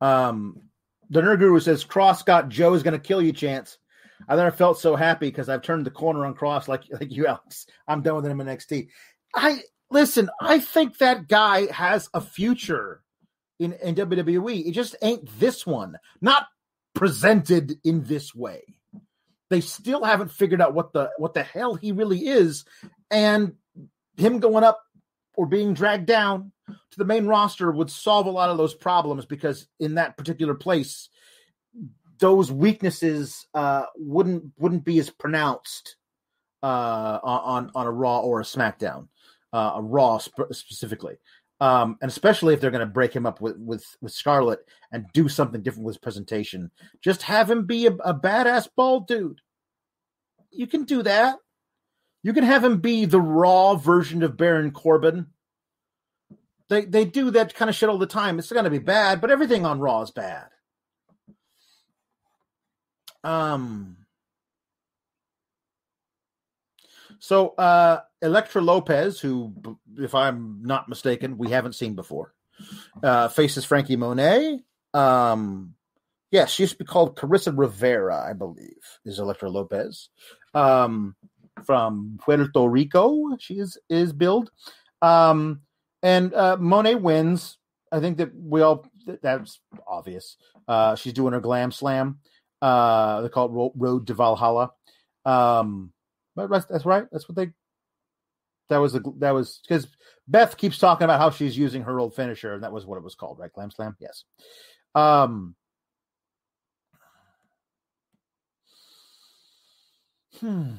[0.00, 0.62] Um,
[1.10, 3.78] the Nerd Guru says Kross got Joe is going to kill you chance.
[4.28, 7.26] I never felt so happy because I've turned the corner on Kross like like you,
[7.26, 7.66] Alex.
[7.86, 8.88] I'm done with him in NXT.
[9.34, 9.60] I
[9.90, 10.30] listen.
[10.40, 13.01] I think that guy has a future
[13.62, 14.66] in, in WWE.
[14.66, 15.98] It just ain't this one.
[16.20, 16.46] Not
[16.94, 18.62] presented in this way.
[19.50, 22.64] They still haven't figured out what the what the hell he really is,
[23.10, 23.54] and
[24.16, 24.80] him going up
[25.34, 29.26] or being dragged down to the main roster would solve a lot of those problems
[29.26, 31.08] because in that particular place,
[32.18, 35.96] those weaknesses uh, wouldn't wouldn't be as pronounced
[36.62, 39.08] uh, on on a Raw or a SmackDown,
[39.52, 41.18] uh, a Raw sp- specifically
[41.62, 45.06] um, and especially if they're going to break him up with with with Scarlett and
[45.12, 46.72] do something different with his presentation.
[47.00, 49.40] Just have him be a, a badass bald dude.
[50.50, 51.36] You can do that.
[52.24, 55.26] You can have him be the raw version of Baron Corbin.
[56.68, 58.40] They they do that kind of shit all the time.
[58.40, 60.48] It's going to be bad, but everything on Raw is bad.
[63.22, 63.98] Um.
[67.22, 69.52] So uh Elektra Lopez, who,
[69.96, 72.34] if I'm not mistaken, we haven't seen before,
[73.02, 74.60] uh, faces Franky Monet.
[74.92, 75.74] Um,
[76.32, 80.08] yes, yeah, she used to be called Carissa Rivera, I believe, is Elektra Lopez.
[80.52, 81.14] Um,
[81.64, 84.50] from Puerto Rico, she is is billed.
[85.00, 85.62] Um,
[86.02, 87.56] and uh, Monet wins.
[87.92, 88.84] I think that we all
[89.22, 90.36] that's obvious.
[90.66, 92.18] Uh, she's doing her glam slam.
[92.60, 94.72] Uh, they call it Road to Valhalla.
[95.24, 95.92] Um,
[96.34, 97.06] but that's right.
[97.12, 97.50] That's what they
[98.72, 99.86] that was the that was because
[100.28, 103.04] Beth keeps talking about how she's using her old finisher, and that was what it
[103.04, 103.52] was called, right?
[103.52, 104.24] Glam Slam, yes.
[104.94, 105.54] Um,
[110.40, 110.72] hmm.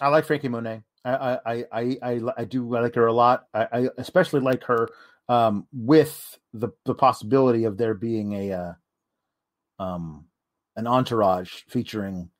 [0.00, 0.82] I like Franky Monet.
[1.04, 3.46] I I I I, I do I like her a lot.
[3.54, 4.88] I, I especially like her
[5.28, 10.26] um, with the the possibility of there being a uh, um
[10.76, 12.30] an entourage featuring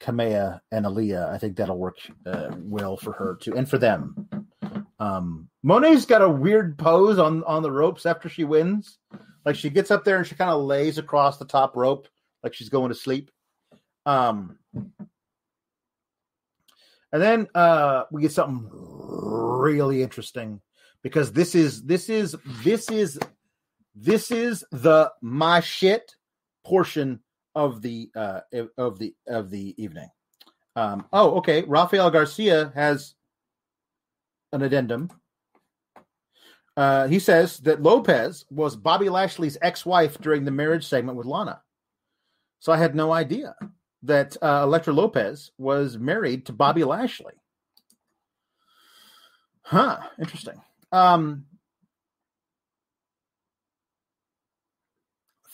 [0.00, 1.30] Kamea and Aliyah.
[1.30, 4.28] I think that'll work uh, well for her too, and for them.
[4.98, 8.98] Um, Monet's got a weird pose on on the ropes after she wins.
[9.44, 12.08] Like she gets up there and she kind of lays across the top rope,
[12.42, 13.30] like she's going to sleep.
[14.04, 14.58] Um,
[17.12, 20.60] and then uh, we get something really interesting
[21.02, 23.18] because this is this is this is
[23.94, 26.16] this is the my shit
[26.64, 27.20] portion
[27.56, 28.40] of the uh,
[28.78, 30.08] of the of the evening.
[30.76, 31.62] Um, oh, okay.
[31.62, 33.14] Rafael Garcia has
[34.52, 35.10] an addendum.
[36.76, 41.62] Uh, he says that Lopez was Bobby Lashley's ex-wife during the marriage segment with Lana.
[42.60, 43.56] So I had no idea
[44.02, 47.32] that uh, Elektra Lopez was married to Bobby Lashley.
[49.62, 49.98] Huh.
[50.20, 50.60] Interesting.
[50.92, 51.46] Um,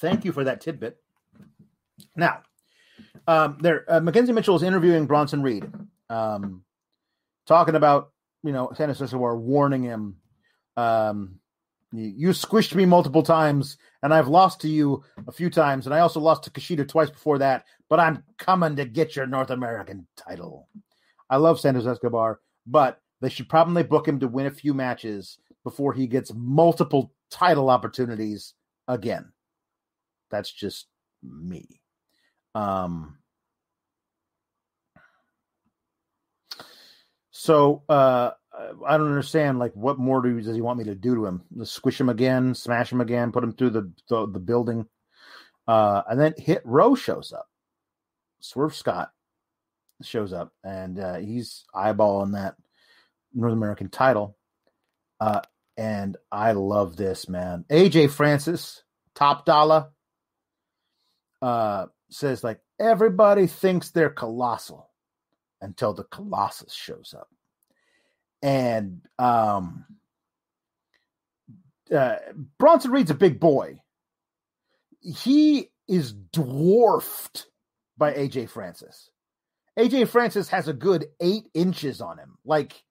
[0.00, 1.01] thank you for that tidbit.
[2.16, 2.42] Now,
[3.26, 5.70] um, there, uh, McKenzie Mitchell is interviewing Bronson Reed,
[6.11, 6.64] um,
[7.46, 10.16] talking about you know Santos Escobar warning him.
[10.76, 11.36] Um,
[11.92, 15.94] you, you squished me multiple times, and I've lost to you a few times, and
[15.94, 17.64] I also lost to Kushida twice before that.
[17.88, 20.68] But I'm coming to get your North American title.
[21.28, 25.38] I love Santos Escobar, but they should probably book him to win a few matches
[25.64, 28.55] before he gets multiple title opportunities
[28.88, 29.32] again.
[30.30, 30.86] That's just
[31.22, 31.82] me.
[32.55, 33.18] Um,
[37.30, 38.30] so uh,
[38.86, 39.59] I don't understand.
[39.59, 41.42] Like, what more do, does he want me to do to him?
[41.64, 44.86] Squish him again, smash him again, put him through the the, the building,
[45.66, 47.48] uh, and then Hit Row shows up.
[48.40, 49.11] Swerve Scott
[50.03, 52.57] shows up, and uh, he's eyeballing that
[53.32, 54.36] North American title.
[55.20, 55.40] Uh,
[55.76, 57.64] and I love this man.
[57.70, 58.82] AJ Francis,
[59.14, 59.88] top dollar.
[61.40, 64.90] Uh, says like everybody thinks they're colossal
[65.62, 67.28] until the Colossus shows up.
[68.42, 69.84] And um,
[71.94, 72.16] uh,
[72.58, 73.80] Bronson Reed's a big boy.
[75.00, 77.46] He is dwarfed
[77.96, 79.10] by AJ Francis.
[79.78, 82.36] AJ Francis has a good eight inches on him.
[82.44, 82.82] Like,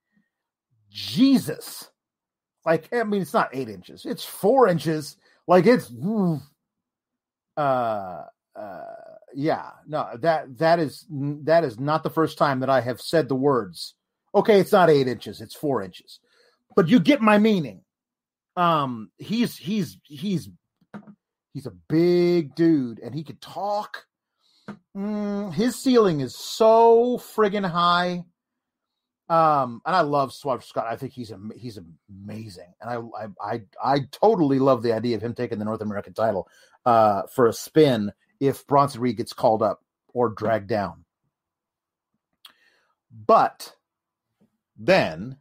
[0.90, 1.90] Jesus.
[2.66, 5.18] Like, I mean, it's not eight inches, it's four inches.
[5.48, 5.92] Like, it's,
[7.58, 8.24] uh,
[8.56, 8.82] uh,
[9.34, 13.28] yeah, no, that, that is, that is not the first time that I have said
[13.28, 13.96] the words.
[14.34, 16.20] Okay, it's not eight inches, it's four inches.
[16.76, 17.82] But you get my meaning.
[18.56, 20.50] Um, he's, he's, he's,
[21.54, 24.06] he's a big dude and he could talk
[24.96, 28.24] Mm, his ceiling is so friggin' high.
[29.30, 30.88] Um, and I love Swerve Scott.
[30.88, 31.80] I think he's a, he's
[32.10, 35.80] amazing, and I, I I I totally love the idea of him taking the North
[35.80, 36.50] American title
[36.86, 38.12] uh, for a spin
[38.42, 39.82] if Bronson Reed gets called up
[40.14, 41.06] or dragged down.
[43.26, 43.74] But
[44.78, 45.38] then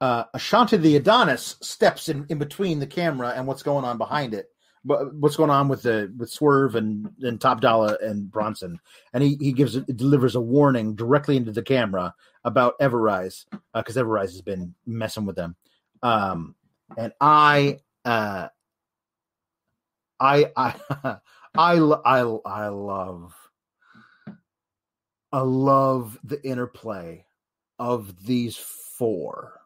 [0.00, 4.50] uh, the Adonis steps in, in between the camera and what's going on behind it
[4.84, 8.78] But what's going on with the with Swerve and and Top Dollar and Bronson,
[9.12, 12.14] and he he gives delivers a warning directly into the camera
[12.44, 15.56] about Everrise because uh, Everrise has been messing with them,
[16.02, 16.54] um,
[16.98, 18.48] and I uh,
[20.20, 21.16] I I
[21.56, 21.74] I
[22.04, 23.34] I I love
[25.32, 27.26] I love the interplay
[27.78, 29.60] of these four.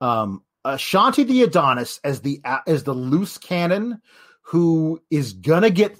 [0.00, 4.00] Um, Ashante the Adonis as the as the loose cannon
[4.42, 5.98] who is gonna get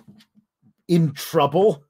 [0.89, 1.85] in trouble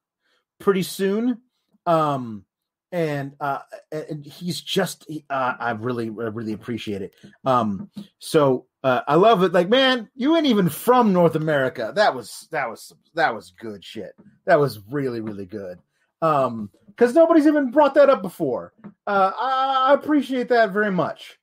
[0.59, 1.43] pretty soon.
[1.87, 2.45] Um,
[2.93, 3.61] and uh,
[3.93, 7.15] and he's just uh, I really I really appreciate it.
[7.45, 9.53] Um, so uh, I love it.
[9.53, 11.91] Like, man, you ain't even from North America.
[11.97, 14.13] That was that was that was good shit.
[14.45, 15.81] That was really really good.
[16.23, 18.75] Um, because nobody's even brought that up before.
[19.09, 21.37] Uh, I, I appreciate that very much.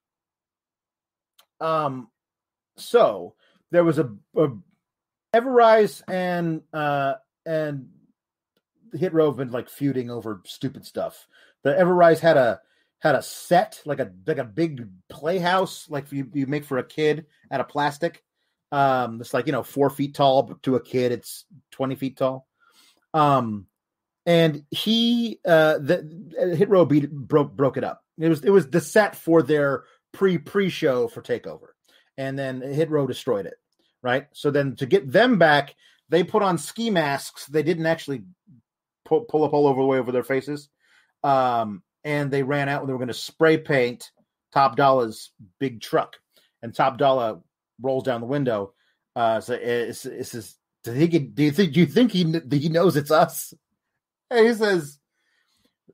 [1.59, 2.07] Um,
[2.77, 3.35] so
[3.71, 4.47] there was a, a
[5.35, 7.15] Everrise and uh
[7.45, 7.89] and
[8.93, 11.27] Hit Row have been like feuding over stupid stuff.
[11.63, 12.61] The Everrise had a
[13.03, 16.83] had a set like a like a big playhouse like you you make for a
[16.85, 18.23] kid out of plastic.
[18.71, 22.15] Um, it's like you know four feet tall, but to a kid it's twenty feet
[22.15, 22.47] tall.
[23.13, 23.67] Um,
[24.25, 28.01] and he uh the Hit Row beat broke broke it up.
[28.17, 29.83] It was it was the set for their
[30.13, 31.67] pre pre show for Takeover,
[32.17, 33.55] and then Hit Row destroyed it.
[34.01, 34.27] Right.
[34.33, 35.75] So then to get them back,
[36.07, 37.47] they put on ski masks.
[37.47, 38.23] They didn't actually
[39.03, 40.69] pull, pull up all over the way over their faces,
[41.21, 44.11] um, and they ran out and they were going to spray paint
[44.51, 46.17] Top Dollar's big truck,
[46.61, 47.39] and Top Dollar
[47.81, 48.73] rolls down the window.
[49.15, 52.39] Uh, so it's, it's, it's do you think do you think do you think he
[52.51, 53.53] he knows it's us?
[54.29, 54.99] And he says,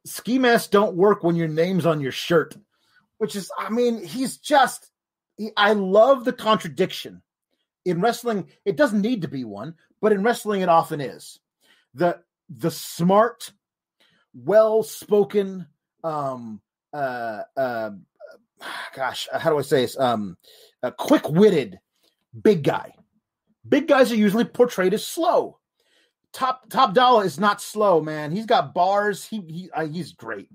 [0.06, 2.56] "Ski masks don't work when your name's on your shirt."
[3.20, 4.90] which is, I mean, he's just,
[5.38, 7.22] he, I love the contradiction.
[7.86, 11.40] In wrestling, it doesn't need to be one, but in wrestling, it often is.
[11.94, 13.52] The the smart,
[14.34, 15.68] well spoken,
[16.04, 16.62] um,
[16.94, 17.92] uh, uh,
[18.96, 20.00] gosh, how do I say this?
[20.00, 20.38] Um,
[20.84, 21.80] a quick witted
[22.42, 22.94] big guy.
[23.68, 25.60] Big guys are usually portrayed as slow.
[26.32, 28.32] Top Top Dollar is not slow, man.
[28.32, 29.26] He's got bars.
[29.26, 30.50] He he uh, he's great.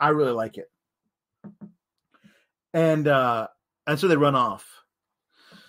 [0.00, 0.68] I really like it
[2.74, 3.48] and uh
[3.86, 4.66] and so they run off.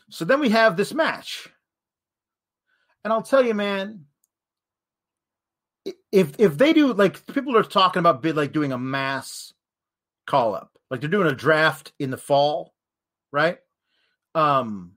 [0.10, 1.50] So then we have this match.
[3.04, 4.06] And I'll tell you, man,
[6.12, 9.54] if if they do like people are talking about bid like doing a mass
[10.26, 12.74] call up, like they're doing a draft in the fall,
[13.32, 13.58] right?
[14.36, 14.94] Um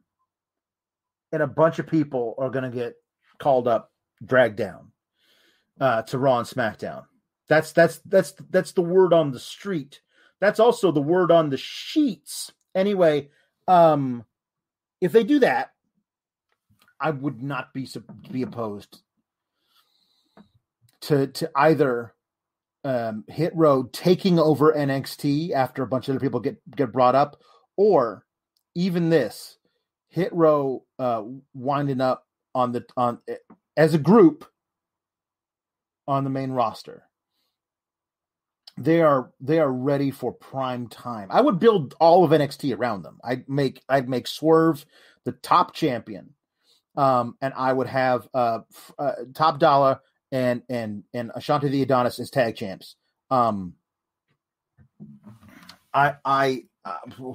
[1.32, 2.95] and a bunch of people are gonna get
[3.39, 3.93] called up,
[4.24, 4.93] dragged down
[5.80, 7.05] uh to Raw and SmackDown.
[7.49, 10.01] That's that's that's that's the word on the street
[10.41, 12.53] that's also the word on the sheets.
[12.74, 13.30] Anyway,
[13.66, 14.24] um,
[15.01, 15.72] if they do that,
[17.01, 17.89] I would not be
[18.30, 19.03] be opposed
[21.03, 22.14] to to either
[22.84, 27.14] um, Hit Row taking over NXT after a bunch of other people get get brought
[27.14, 27.40] up,
[27.76, 28.24] or
[28.74, 29.59] even this
[30.09, 31.22] Hit Row uh,
[31.55, 33.18] winding up on the on
[33.76, 34.44] as a group
[36.09, 37.07] on the main roster
[38.78, 41.28] they are they are ready for prime time.
[41.30, 43.18] I would build all of NXT around them.
[43.24, 44.84] I'd make I'd make Swerve
[45.24, 46.34] the top champion,
[46.97, 48.61] um, and I would have uh,
[48.99, 50.01] uh, Top Dollar
[50.33, 52.97] and and and Ashante the Adonis as tag champs.
[53.31, 53.74] Um,
[55.93, 57.35] I I uh,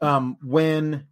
[0.00, 1.06] um when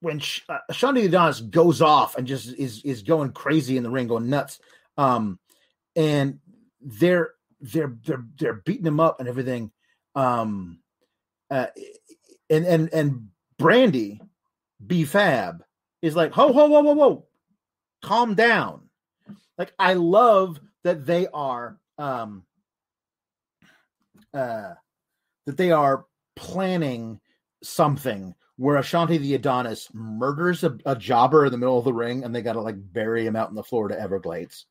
[0.00, 3.90] when Sh- uh, Shanti Adonis goes off and just is is going crazy in the
[3.90, 4.58] ring, going nuts,
[4.96, 5.38] um,
[5.94, 6.40] and
[6.80, 9.70] they're they're they're they're beating him up and everything,
[10.14, 10.78] um,
[11.50, 11.66] uh,
[12.48, 13.28] and and and
[13.58, 14.20] Brandy
[14.84, 15.62] B Fab
[16.02, 17.26] is like, ho ho whoa whoa whoa,
[18.02, 18.88] calm down.
[19.58, 22.44] Like I love that they are um
[24.32, 24.74] uh
[25.46, 27.20] that they are planning
[27.62, 32.24] something where Ashante the Adonis murders a, a jobber in the middle of the ring
[32.24, 34.66] and they got to like bury him out in the Florida Everglades.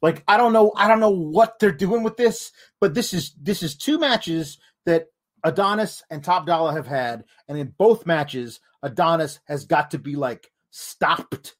[0.00, 3.34] Like I don't know, I don't know what they're doing with this, but this is
[3.40, 5.06] this is two matches that
[5.42, 10.16] Adonis and Top Dollar have had, and in both matches, Adonis has got to be
[10.16, 11.54] like stopped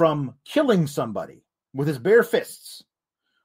[0.00, 1.42] from killing somebody
[1.74, 2.82] with his bare fists,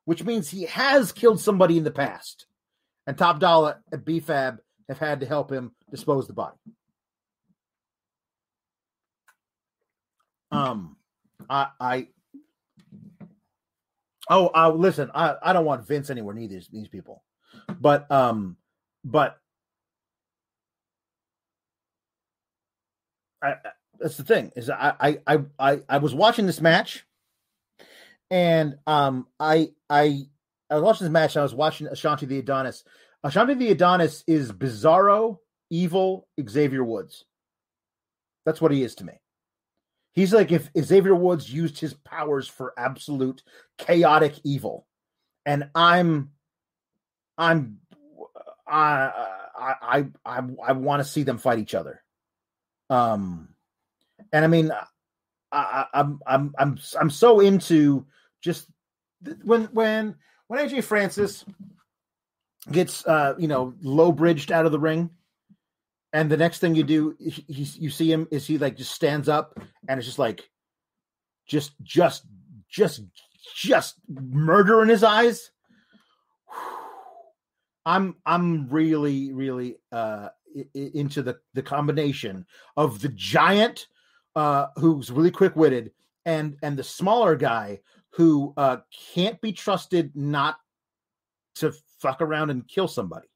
[0.06, 2.46] which means he has killed somebody in the past.
[3.06, 6.56] And Top Dollar and BFAB have had to help him dispose the body.
[10.50, 10.96] Um,
[11.50, 12.08] I, I,
[14.30, 17.22] oh, uh, listen, I, I don't want Vince anywhere near these these people,
[17.82, 18.56] but um,
[19.04, 19.38] but
[23.44, 23.56] I,
[24.00, 27.06] that's the thing is I, I I I was watching this match,
[28.30, 30.28] and um I I
[30.70, 31.38] I was watching this match.
[31.38, 32.84] I was watching Ashante the Adonis.
[33.26, 35.38] Ashante the Adonis is bizarro,
[35.70, 37.26] evil Xavier Woods.
[38.46, 39.14] That's what he is to me.
[40.14, 43.44] He's like if Xavier Woods used his powers for absolute
[43.78, 44.88] chaotic evil,
[45.46, 46.32] and I'm,
[47.38, 47.80] I'm,
[48.66, 49.12] I,
[49.58, 52.02] I, I, I, I want to see them fight each other.
[52.90, 53.55] Um,
[54.32, 54.72] and I mean,
[55.52, 58.06] I, I'm, I'm, I'm, I'm so into
[58.42, 58.68] just
[59.44, 60.16] when, when,
[60.48, 61.46] when AJ Francis
[62.72, 65.10] gets, uh, you know, low bridged out of the ring
[66.16, 67.44] and the next thing you do he,
[67.78, 69.60] you see him is he like just stands up
[69.90, 70.50] and it's just like
[71.46, 72.24] just just
[72.70, 73.02] just
[73.54, 75.52] just murder in his eyes.
[77.86, 80.30] I'm i'm really really uh
[80.74, 82.46] into the the combination
[82.78, 83.88] of the giant
[84.36, 85.92] uh who's really quick-witted
[86.26, 87.80] and and the smaller guy
[88.12, 88.78] who uh
[89.14, 90.58] can't be trusted not
[91.56, 93.28] to fuck around and kill somebody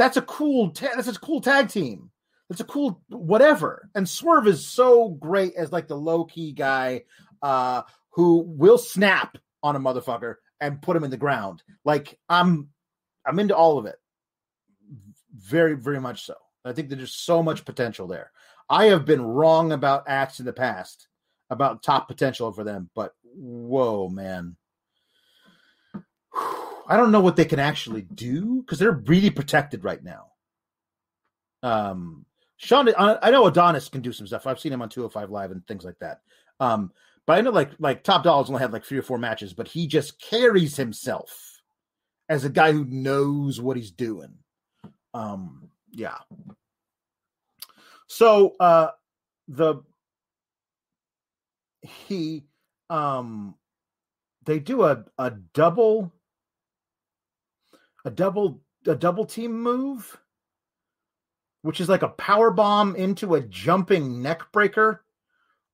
[0.00, 0.70] that's a cool.
[0.70, 2.10] Ta- that's a cool tag team.
[2.48, 3.90] That's a cool whatever.
[3.94, 7.02] And Swerve is so great as like the low key guy
[7.42, 11.62] uh, who will snap on a motherfucker and put him in the ground.
[11.84, 12.70] Like I'm,
[13.26, 13.96] I'm into all of it.
[15.36, 16.34] Very, very much so.
[16.64, 18.32] I think there's just so much potential there.
[18.70, 21.08] I have been wrong about acts in the past
[21.50, 24.56] about top potential for them, but whoa, man.
[26.88, 30.26] I don't know what they can actually do because they're really protected right now.
[31.62, 32.24] Um,
[32.56, 34.46] Sean, I know Adonis can do some stuff.
[34.46, 36.20] I've seen him on 205 Live and things like that.
[36.58, 36.92] Um,
[37.26, 39.68] but I know like like Top Dollar's only had like three or four matches, but
[39.68, 41.60] he just carries himself
[42.28, 44.34] as a guy who knows what he's doing.
[45.14, 46.16] Um, yeah.
[48.10, 48.88] So uh
[49.46, 49.82] the
[51.80, 52.44] he
[52.90, 53.54] um
[54.44, 56.12] they do a a double
[58.04, 60.18] a double a double team move,
[61.62, 65.04] which is like a power bomb into a jumping neck breaker,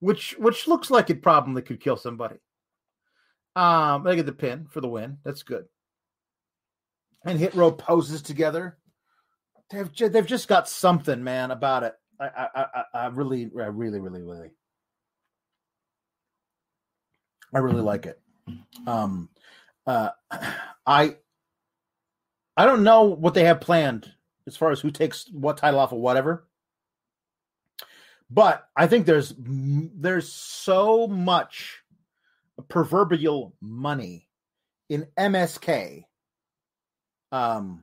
[0.00, 2.36] which which looks like it probably could kill somebody.
[3.56, 5.16] Um, they get the pin for the win.
[5.24, 5.64] That's good.
[7.24, 8.76] And Hit Row poses together.
[9.70, 11.94] They've they've just got something, man, about it.
[12.20, 14.50] I I I, really I really really really
[17.54, 18.20] I really like it.
[18.86, 19.28] Um,
[19.86, 20.10] uh,
[20.86, 21.16] I
[22.56, 24.10] I don't know what they have planned
[24.46, 26.46] as far as who takes what title off of whatever.
[28.30, 31.82] But I think there's there's so much
[32.68, 34.28] proverbial money
[34.88, 36.04] in MSK
[37.32, 37.82] um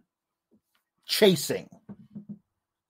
[1.05, 1.69] chasing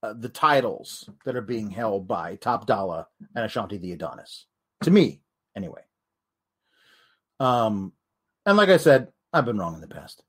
[0.03, 4.45] uh, the titles that are being held by Top Dollar and Ashante the Adonis.
[4.83, 5.21] To me,
[5.55, 5.81] anyway.
[7.39, 7.93] Um
[8.45, 10.21] and like I said, I've been wrong in the past.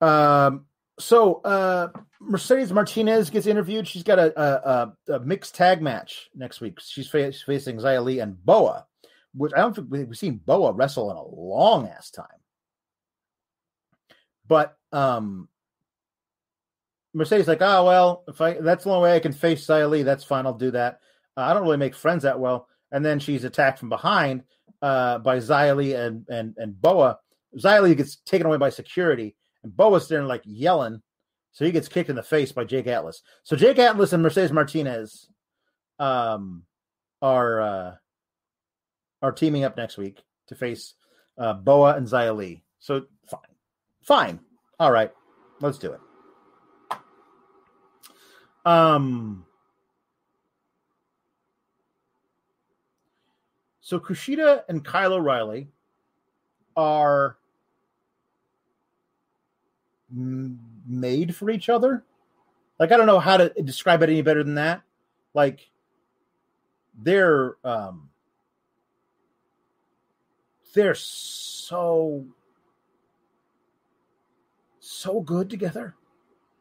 [0.00, 0.66] Um,
[0.98, 1.88] so uh,
[2.20, 3.86] Mercedes Martinez gets interviewed.
[3.86, 6.78] She's got a, a, a mixed tag match next week.
[6.80, 8.86] She's facing Xia and Boa,
[9.34, 12.26] which I don't think we've seen Boa wrestle in a long ass time.
[14.46, 15.48] But um,
[17.14, 20.02] Mercedes like, oh well, if I that's the only way I can face Xia Li,
[20.02, 20.46] that's fine.
[20.46, 21.00] I'll do that.
[21.36, 22.68] Uh, I don't really make friends that well.
[22.90, 24.44] And then she's attacked from behind
[24.82, 27.18] uh, by Xia Li and and and Boa.
[27.56, 31.02] Xia Li gets taken away by security and Boa's there like yelling.
[31.52, 33.22] So he gets kicked in the face by Jake Atlas.
[33.42, 35.28] So Jake Atlas and Mercedes Martinez
[35.98, 36.64] um,
[37.20, 37.94] are uh,
[39.22, 40.94] are teaming up next week to face
[41.36, 42.62] uh, Boa and Xia Li.
[42.78, 43.40] So fine,
[44.02, 44.40] fine,
[44.78, 45.10] all right,
[45.60, 46.00] let's do it.
[48.68, 49.46] Um.
[53.80, 55.68] So Kushida and Kyle O'Reilly
[56.76, 57.38] are
[60.10, 62.04] made for each other.
[62.78, 64.82] Like I don't know how to describe it any better than that.
[65.32, 65.70] Like
[67.00, 68.10] they're um
[70.74, 72.26] they're so
[74.80, 75.94] so good together.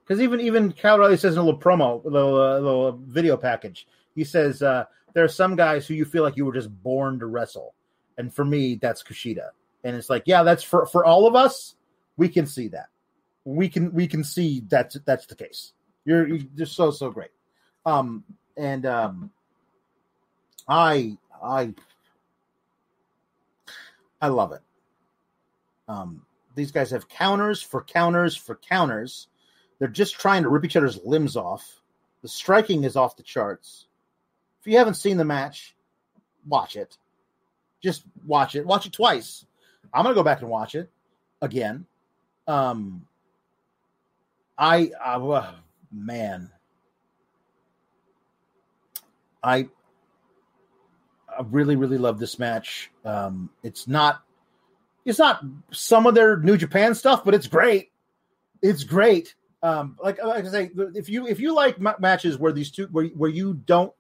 [0.07, 3.35] Because even even Kyle O'Reilly says in a little promo, a little, uh, little video
[3.35, 6.69] package, he says uh, there are some guys who you feel like you were just
[6.81, 7.75] born to wrestle,
[8.17, 9.49] and for me, that's Kushida.
[9.83, 11.75] And it's like, yeah, that's for for all of us.
[12.15, 12.87] We can see that.
[13.43, 15.73] We can we can see that's that's the case.
[16.05, 17.31] You're, you're just so so great.
[17.85, 18.23] Um
[18.55, 19.31] and um
[20.67, 21.73] I I
[24.21, 24.61] I love it.
[25.87, 29.27] Um these guys have counters for counters for counters.
[29.79, 31.81] They're just trying to rip each other's limbs off.
[32.21, 33.85] The striking is off the charts.
[34.59, 35.75] If you haven't seen the match,
[36.47, 36.97] watch it.
[37.81, 38.65] Just watch it.
[38.65, 39.45] Watch it twice.
[39.93, 40.89] I'm gonna go back and watch it
[41.41, 41.85] again.
[42.47, 43.05] Um,
[44.57, 45.53] I, I uh,
[45.91, 46.49] man,
[49.43, 49.69] I,
[51.29, 52.89] I really really love this match.
[53.05, 54.23] Um, it's not,
[55.05, 57.91] it's not some of their New Japan stuff, but it's great.
[58.61, 59.35] It's great.
[59.63, 62.87] Um, like like I say, if you if you like m- matches where these two
[62.91, 63.91] where where you don't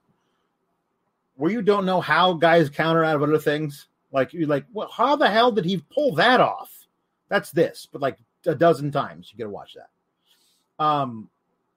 [1.35, 4.89] where you don't know how guys counter out of other things, like you're like, well,
[4.89, 6.87] how the hell did he pull that off?
[7.29, 10.83] That's this, but like a dozen times, you got to watch that.
[10.83, 11.29] Um,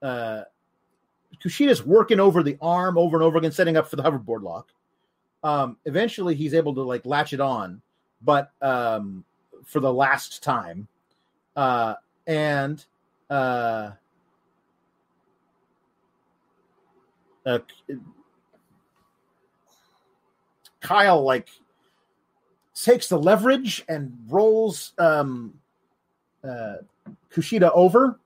[0.03, 0.43] uh,
[1.43, 4.69] Kushida's working over the arm over and over again, setting up for the hoverboard lock.
[5.43, 7.81] Um, eventually, he's able to like latch it on,
[8.23, 9.25] but um,
[9.65, 10.87] for the last time,
[11.57, 11.95] uh,
[12.27, 12.85] and
[13.31, 13.93] uh,
[17.47, 17.59] uh,
[20.81, 21.49] Kyle like
[22.75, 25.55] takes the leverage and rolls um,
[26.43, 26.77] uh,
[27.33, 28.19] Kushida over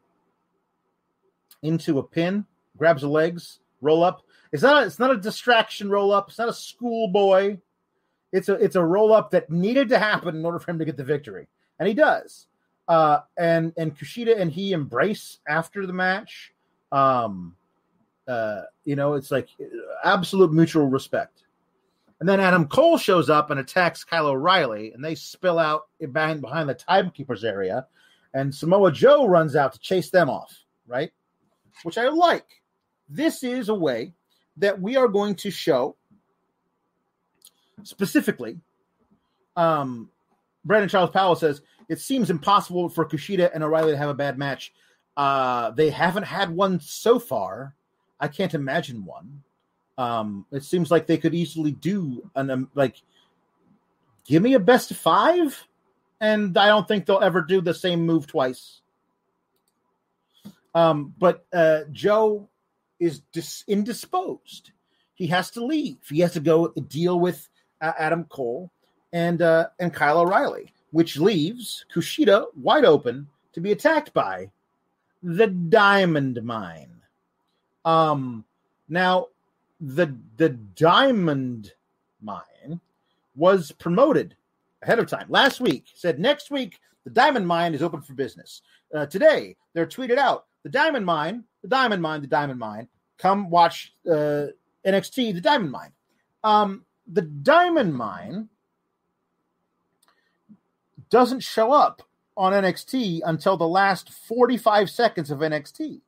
[1.63, 2.45] into a pin,
[2.77, 4.23] grabs the legs, roll up.
[4.53, 6.29] It's not a, it's not a distraction roll up.
[6.29, 7.59] It's not a schoolboy.
[8.33, 10.85] It's a it's a roll up that needed to happen in order for him to
[10.85, 11.49] get the victory,
[11.79, 12.47] and he does.
[12.87, 16.53] Uh, and and Kushida and he embrace after the match.
[16.93, 17.57] Um,
[18.29, 19.49] uh, you know, it's like
[20.05, 21.43] absolute mutual respect.
[22.21, 26.41] And then Adam Cole shows up and attacks Kyle O'Reilly, and they spill out behind
[26.41, 27.87] behind the timekeepers area,
[28.33, 30.55] and Samoa Joe runs out to chase them off,
[30.87, 31.13] right?
[31.83, 32.47] Which I like.
[33.09, 34.15] This is a way
[34.59, 35.97] that we are going to show
[37.83, 38.59] specifically.
[39.57, 40.11] Um,
[40.65, 44.39] Brandon Charles Powell says it seems impossible for Kushida and O'Reilly to have a bad
[44.39, 44.73] match.
[45.17, 47.75] Uh, they haven't had one so far.
[48.19, 49.43] I can't imagine one.
[49.97, 53.01] Um, it seems like they could easily do an um, like
[54.27, 55.67] give me a best of five,
[56.21, 58.81] and I don't think they'll ever do the same move twice.
[60.75, 62.49] Um, but uh, Joe
[62.99, 64.73] is dis- indisposed.
[65.15, 65.99] He has to leave.
[66.09, 67.49] He has to go deal with
[67.81, 68.73] uh, Adam Cole
[69.13, 74.49] and uh, and Kyle O'Reilly, which leaves Kushida wide open to be attacked by
[75.25, 77.03] the Diamond Mine.
[77.85, 78.45] Um,
[78.89, 79.27] now
[79.81, 81.73] the the Diamond
[82.23, 82.81] Mine
[83.35, 84.37] was promoted
[84.83, 85.87] ahead of time last week.
[85.95, 88.63] Said next week the Diamond Mine is open for business.
[88.95, 92.87] Uh, today they're tweeted out the Diamond Mine, the Diamond Mine, the Diamond Mine.
[93.19, 94.47] Come watch uh,
[94.87, 95.93] NXT, the Diamond Mine.
[96.45, 98.49] Um, the Diamond Mine
[101.11, 102.03] doesn't show up
[102.37, 106.01] on NXT until the last 45 seconds of NXT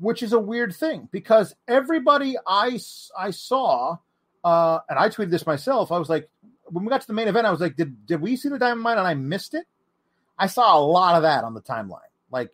[0.00, 2.80] which is a weird thing because everybody I,
[3.16, 3.98] I saw,
[4.42, 6.28] uh, and I tweeted this myself, I was like,
[6.64, 8.58] when we got to the main event, I was like, did, did we see the
[8.58, 9.66] Diamond Mine and I missed it?
[10.38, 12.00] I saw a lot of that on the timeline.
[12.30, 12.50] Like,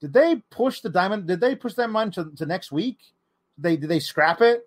[0.00, 1.26] did they push the Diamond?
[1.26, 2.98] Did they push that Mine to, to next week?
[3.56, 4.64] Did they did they scrap it?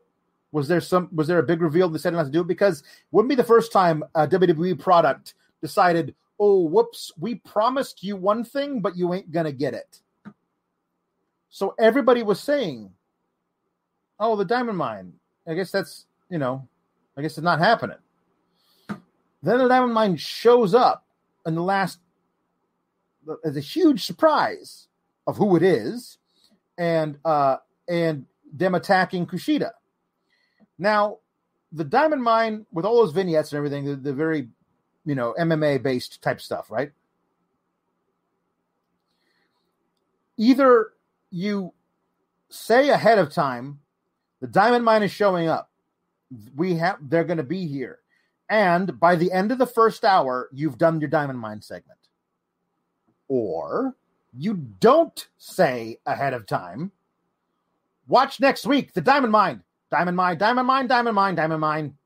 [0.51, 1.07] Was there some?
[1.13, 2.47] Was there a big reveal they said not to do it?
[2.47, 8.15] Because wouldn't be the first time a WWE product decided, oh, whoops, we promised you
[8.15, 10.01] one thing, but you ain't gonna get it.
[11.49, 12.91] So everybody was saying,
[14.19, 15.13] "Oh, the diamond mine."
[15.47, 16.67] I guess that's you know,
[17.17, 17.97] I guess it's not happening.
[19.41, 21.05] Then the diamond mine shows up
[21.45, 21.99] in the last
[23.43, 24.87] as a huge surprise
[25.27, 26.17] of who it is,
[26.77, 29.71] and uh, and them attacking Kushida.
[30.77, 31.17] Now,
[31.71, 34.47] the Diamond Mine with all those vignettes and everything, the, the very,
[35.05, 36.91] you know, MMA based type stuff, right?
[40.37, 40.91] Either
[41.31, 41.73] you
[42.49, 43.79] say ahead of time,
[44.39, 45.69] the Diamond Mine is showing up.
[46.55, 47.99] We have they're going to be here.
[48.49, 51.99] And by the end of the first hour, you've done your Diamond Mine segment.
[53.27, 53.95] Or
[54.35, 56.91] you don't say ahead of time,
[58.07, 59.63] watch next week, the Diamond Mine.
[59.91, 61.97] Diamond Mine, Diamond Mine, Diamond Mine, Diamond Mine.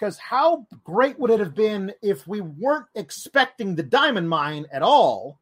[0.00, 4.82] Because how great would it have been if we weren't expecting the Diamond Mine at
[4.82, 5.38] all,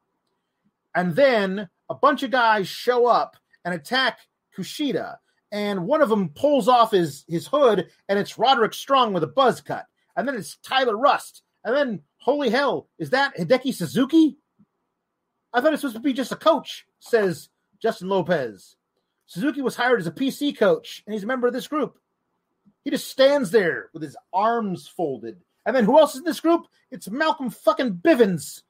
[0.97, 4.19] and then a bunch of guys show up and attack
[4.57, 5.19] Kushida,
[5.53, 9.29] and one of them pulls off his his hood, and it's Roderick Strong with a
[9.29, 9.87] buzz cut,
[10.17, 14.39] and then it's Tyler Rust, and then holy hell, is that Hideki Suzuki?
[15.53, 17.49] I thought it was supposed to be just a coach, says
[17.81, 18.75] Justin Lopez.
[19.27, 21.97] Suzuki was hired as a PC coach, and he's a member of this group.
[22.85, 25.41] He just stands there with his arms folded.
[25.67, 26.67] And then who else is in this group?
[26.91, 28.63] It's Malcolm fucking Bivens.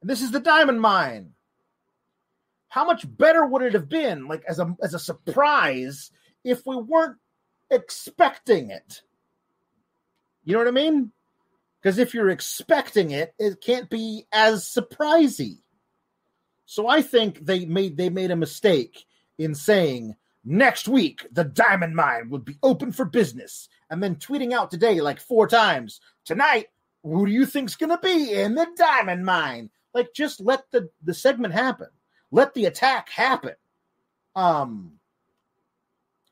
[0.00, 1.32] And this is the diamond mine.
[2.68, 6.10] How much better would it have been, like as a as a surprise,
[6.44, 7.18] if we weren't
[7.70, 9.02] expecting it?
[10.44, 11.12] You know what I mean?
[11.80, 15.58] Because if you're expecting it, it can't be as surprising.
[16.66, 19.04] So I think they made they made a mistake
[19.38, 20.14] in saying
[20.44, 25.00] next week the diamond mine would be open for business and then tweeting out today
[25.00, 26.68] like four times tonight
[27.02, 29.70] who do you think's going to be in the diamond mine?
[29.94, 31.88] Like just let the the segment happen.
[32.30, 33.54] Let the attack happen.
[34.36, 34.92] Um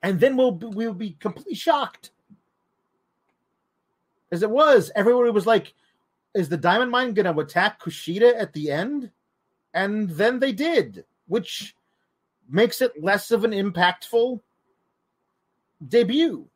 [0.03, 2.11] and then we'll we'll be completely shocked.
[4.31, 5.75] As it was everybody was like
[6.35, 9.11] is the diamond mine going to attack kushida at the end?
[9.75, 11.75] And then they did which
[12.49, 14.41] makes it less of an impactful
[15.87, 16.49] debut.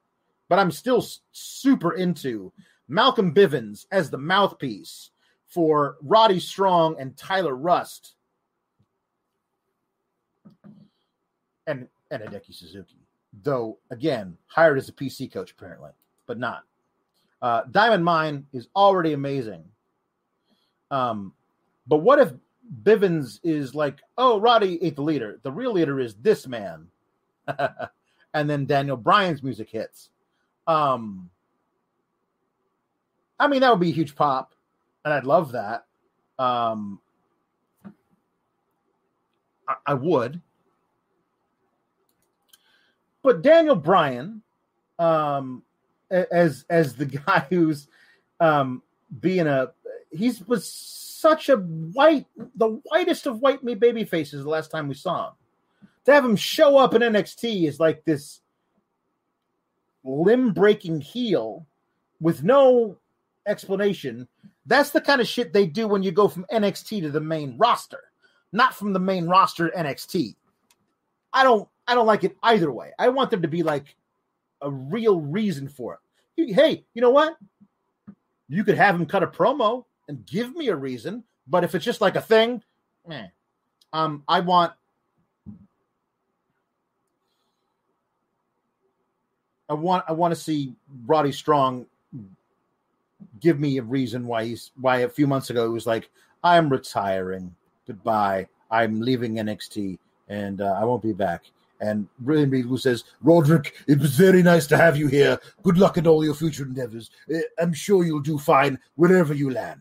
[0.48, 2.52] But I'm still super into
[2.88, 5.10] Malcolm Bivens as the mouthpiece
[5.46, 8.14] for Roddy Strong and Tyler Rust.
[11.66, 12.96] And and Hideki Suzuki.
[13.42, 15.90] Though again, hired as a PC coach apparently,
[16.26, 16.64] but not.
[17.40, 19.64] Uh, Diamond Mine is already amazing.
[20.90, 21.32] Um,
[21.86, 22.32] but what if
[22.82, 25.38] Bivens is like, oh, Roddy ate the leader.
[25.42, 26.86] The real leader is this man.
[28.34, 30.10] and then Daniel Bryan's music hits.
[30.66, 31.30] Um,
[33.38, 34.54] I mean, that would be a huge pop,
[35.04, 35.86] and I'd love that.
[36.38, 37.00] Um,
[39.68, 40.40] I, I would.
[43.22, 44.42] But Daniel Bryan,
[44.98, 45.62] um,
[46.10, 47.88] as as the guy who's
[48.40, 48.82] um,
[49.20, 49.72] being a
[50.12, 54.94] he's was such a white, the whitest of white baby faces the last time we
[54.94, 55.34] saw him.
[56.06, 58.40] To have him show up in NXT is like this
[60.04, 61.66] limb breaking heel
[62.20, 62.98] with no
[63.46, 64.26] explanation.
[64.66, 67.56] That's the kind of shit they do when you go from NXT to the main
[67.56, 68.00] roster,
[68.52, 70.34] not from the main roster to NXT.
[71.32, 72.90] I don't I don't like it either way.
[72.98, 73.96] I want them to be like
[74.60, 75.98] a real reason for
[76.36, 76.54] it.
[76.54, 77.36] Hey, you know what?
[78.48, 81.24] You could have him cut a promo and give me a reason.
[81.46, 82.62] But if it's just like a thing,
[83.10, 83.28] eh.
[83.92, 84.72] Um, I want
[89.68, 90.74] I want I want to see
[91.06, 91.86] Roddy Strong
[93.40, 96.10] give me a reason why he's why a few months ago he was like,
[96.44, 97.54] I'm retiring.
[97.86, 98.48] Goodbye.
[98.70, 99.98] I'm leaving NXT
[100.28, 101.44] and uh, I won't be back.
[101.80, 105.38] And Randy who says, Roderick, it was very nice to have you here.
[105.62, 107.10] Good luck in all your future endeavors.
[107.30, 109.80] Eh, I'm sure you'll do fine wherever you land.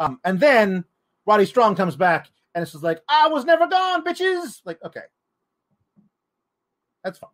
[0.00, 0.84] Um, and then
[1.26, 4.62] Roddy Strong comes back and it's just like, I was never gone, bitches.
[4.64, 5.02] Like, okay.
[7.04, 7.30] That's fine.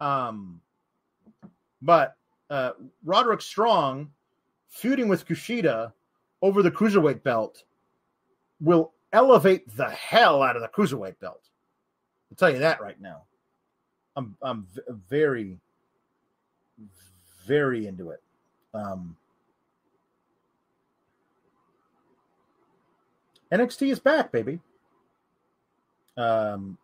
[0.00, 0.60] Um,
[1.80, 2.16] but
[2.50, 2.72] uh,
[3.04, 4.10] Roderick Strong
[4.68, 5.92] feuding with Kushida
[6.42, 7.62] over the cruiserweight belt
[8.60, 11.48] will elevate the hell out of the cruiserweight belt.
[12.30, 13.22] I'll tell you that right now.
[14.16, 15.58] I'm I'm v- very
[17.46, 18.22] very into it.
[18.72, 19.16] Um,
[23.54, 24.58] NXT is back, baby.
[26.16, 26.76] Um,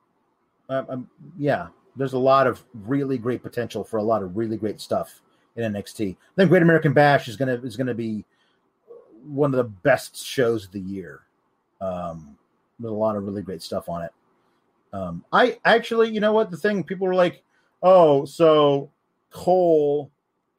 [0.69, 4.57] um, um, yeah, there's a lot of really great potential for a lot of really
[4.57, 5.21] great stuff
[5.57, 6.13] in NXT.
[6.13, 8.25] I think Great American Bash is gonna is gonna be
[9.25, 11.23] one of the best shows of the year.
[11.81, 12.37] Um,
[12.81, 14.13] with a lot of really great stuff on it.
[14.93, 17.43] Um, I actually, you know what, the thing people were like,
[17.83, 18.91] oh, so
[19.31, 20.11] Cole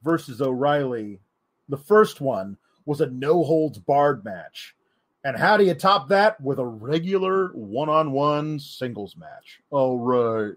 [0.04, 1.20] versus O'Reilly,
[1.68, 4.76] the first one was a no holds barred match.
[5.24, 9.62] And how do you top that with a regular one-on-one singles match?
[9.70, 10.56] All right.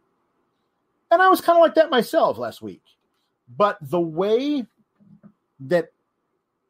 [1.11, 2.83] And I was kind of like that myself last week.
[3.57, 4.67] But the way
[5.61, 5.93] that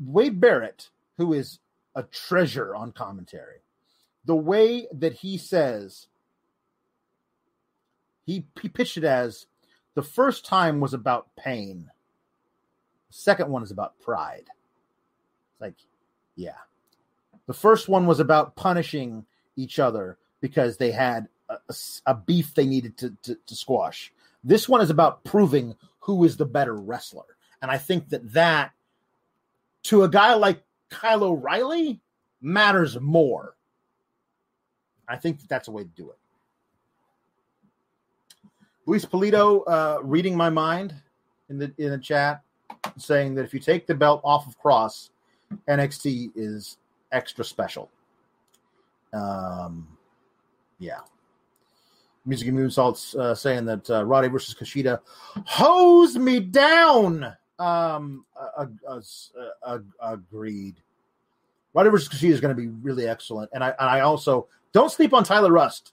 [0.05, 1.61] Wade Barrett, who is
[1.95, 3.59] a treasure on commentary,
[4.25, 6.09] the way that he says,
[8.27, 9.47] he, he pitched it as
[9.95, 11.91] the first time was about pain.
[13.11, 14.47] The second one is about pride.
[15.53, 15.77] It's like,
[16.35, 16.57] yeah.
[17.47, 19.27] The first one was about punishing
[19.57, 21.59] each other because they had a,
[22.07, 24.13] a beef they needed to, to, to squash.
[24.43, 27.37] This one is about proving who is the better wrestler.
[27.63, 28.73] And I think that that,
[29.85, 32.01] to a guy like Kyle O'Reilly,
[32.41, 33.57] matters more.
[35.09, 36.19] I think that that's a way to do it.
[38.87, 40.95] Luis Polito uh, reading my mind
[41.49, 42.43] in the in the chat,
[42.99, 45.09] saying that if you take the belt off of Kross,
[45.69, 46.77] NXT is
[47.15, 47.91] extra special.
[49.13, 49.87] Um,
[50.79, 51.01] yeah.
[52.27, 55.01] Music and Moonsaults uh, saying that uh, Roddy versus Kushida
[55.47, 57.35] hose me down.
[57.59, 58.25] Um,
[58.59, 58.67] uh,
[59.63, 60.77] uh, agreed.
[61.75, 64.91] Roddy versus Kushida is going to be really excellent, and I and I also don't
[64.91, 65.93] sleep on Tyler Rust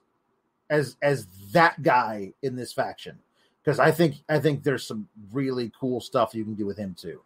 [0.69, 3.19] as as that guy in this faction
[3.63, 6.95] because I think I think there's some really cool stuff you can do with him
[6.97, 7.21] too.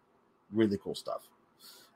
[0.52, 1.28] Really cool stuff.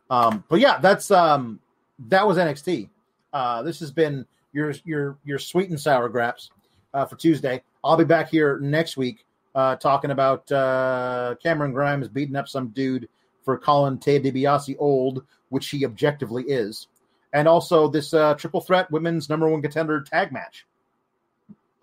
[0.09, 1.61] Um, but yeah, that's um,
[2.09, 2.89] that was NXT.
[3.33, 6.51] Uh, this has been your your your sweet and sour graps
[6.95, 7.63] uh, for Tuesday.
[7.85, 9.25] I'll be back here next week
[9.55, 13.09] uh, talking about uh, Cameron Grimes beating up some dude
[13.45, 16.89] for calling Ted DiBiase old, which he objectively is,
[17.33, 20.67] and also this uh, triple threat women's number one contender tag match,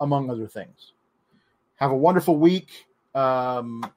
[0.00, 0.92] among other things.
[1.76, 2.86] Have a wonderful week.
[3.14, 3.90] Um,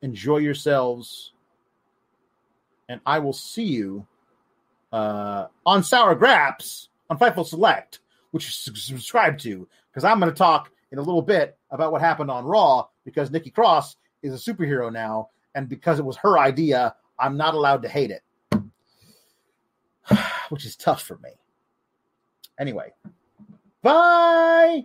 [0.00, 1.32] enjoy yourselves,
[2.88, 4.06] and I will see you
[4.92, 8.00] uh, on Sour Graps on Fightful Select,
[8.30, 12.00] which you subscribe to, because I'm going to talk in a little bit about what
[12.00, 16.38] happened on Raw because Nikki Cross is a superhero now, and because it was her
[16.38, 18.22] idea, I'm not allowed to hate it,
[20.50, 21.30] which is tough for me.
[22.58, 22.92] Anyway,
[23.82, 24.84] bye.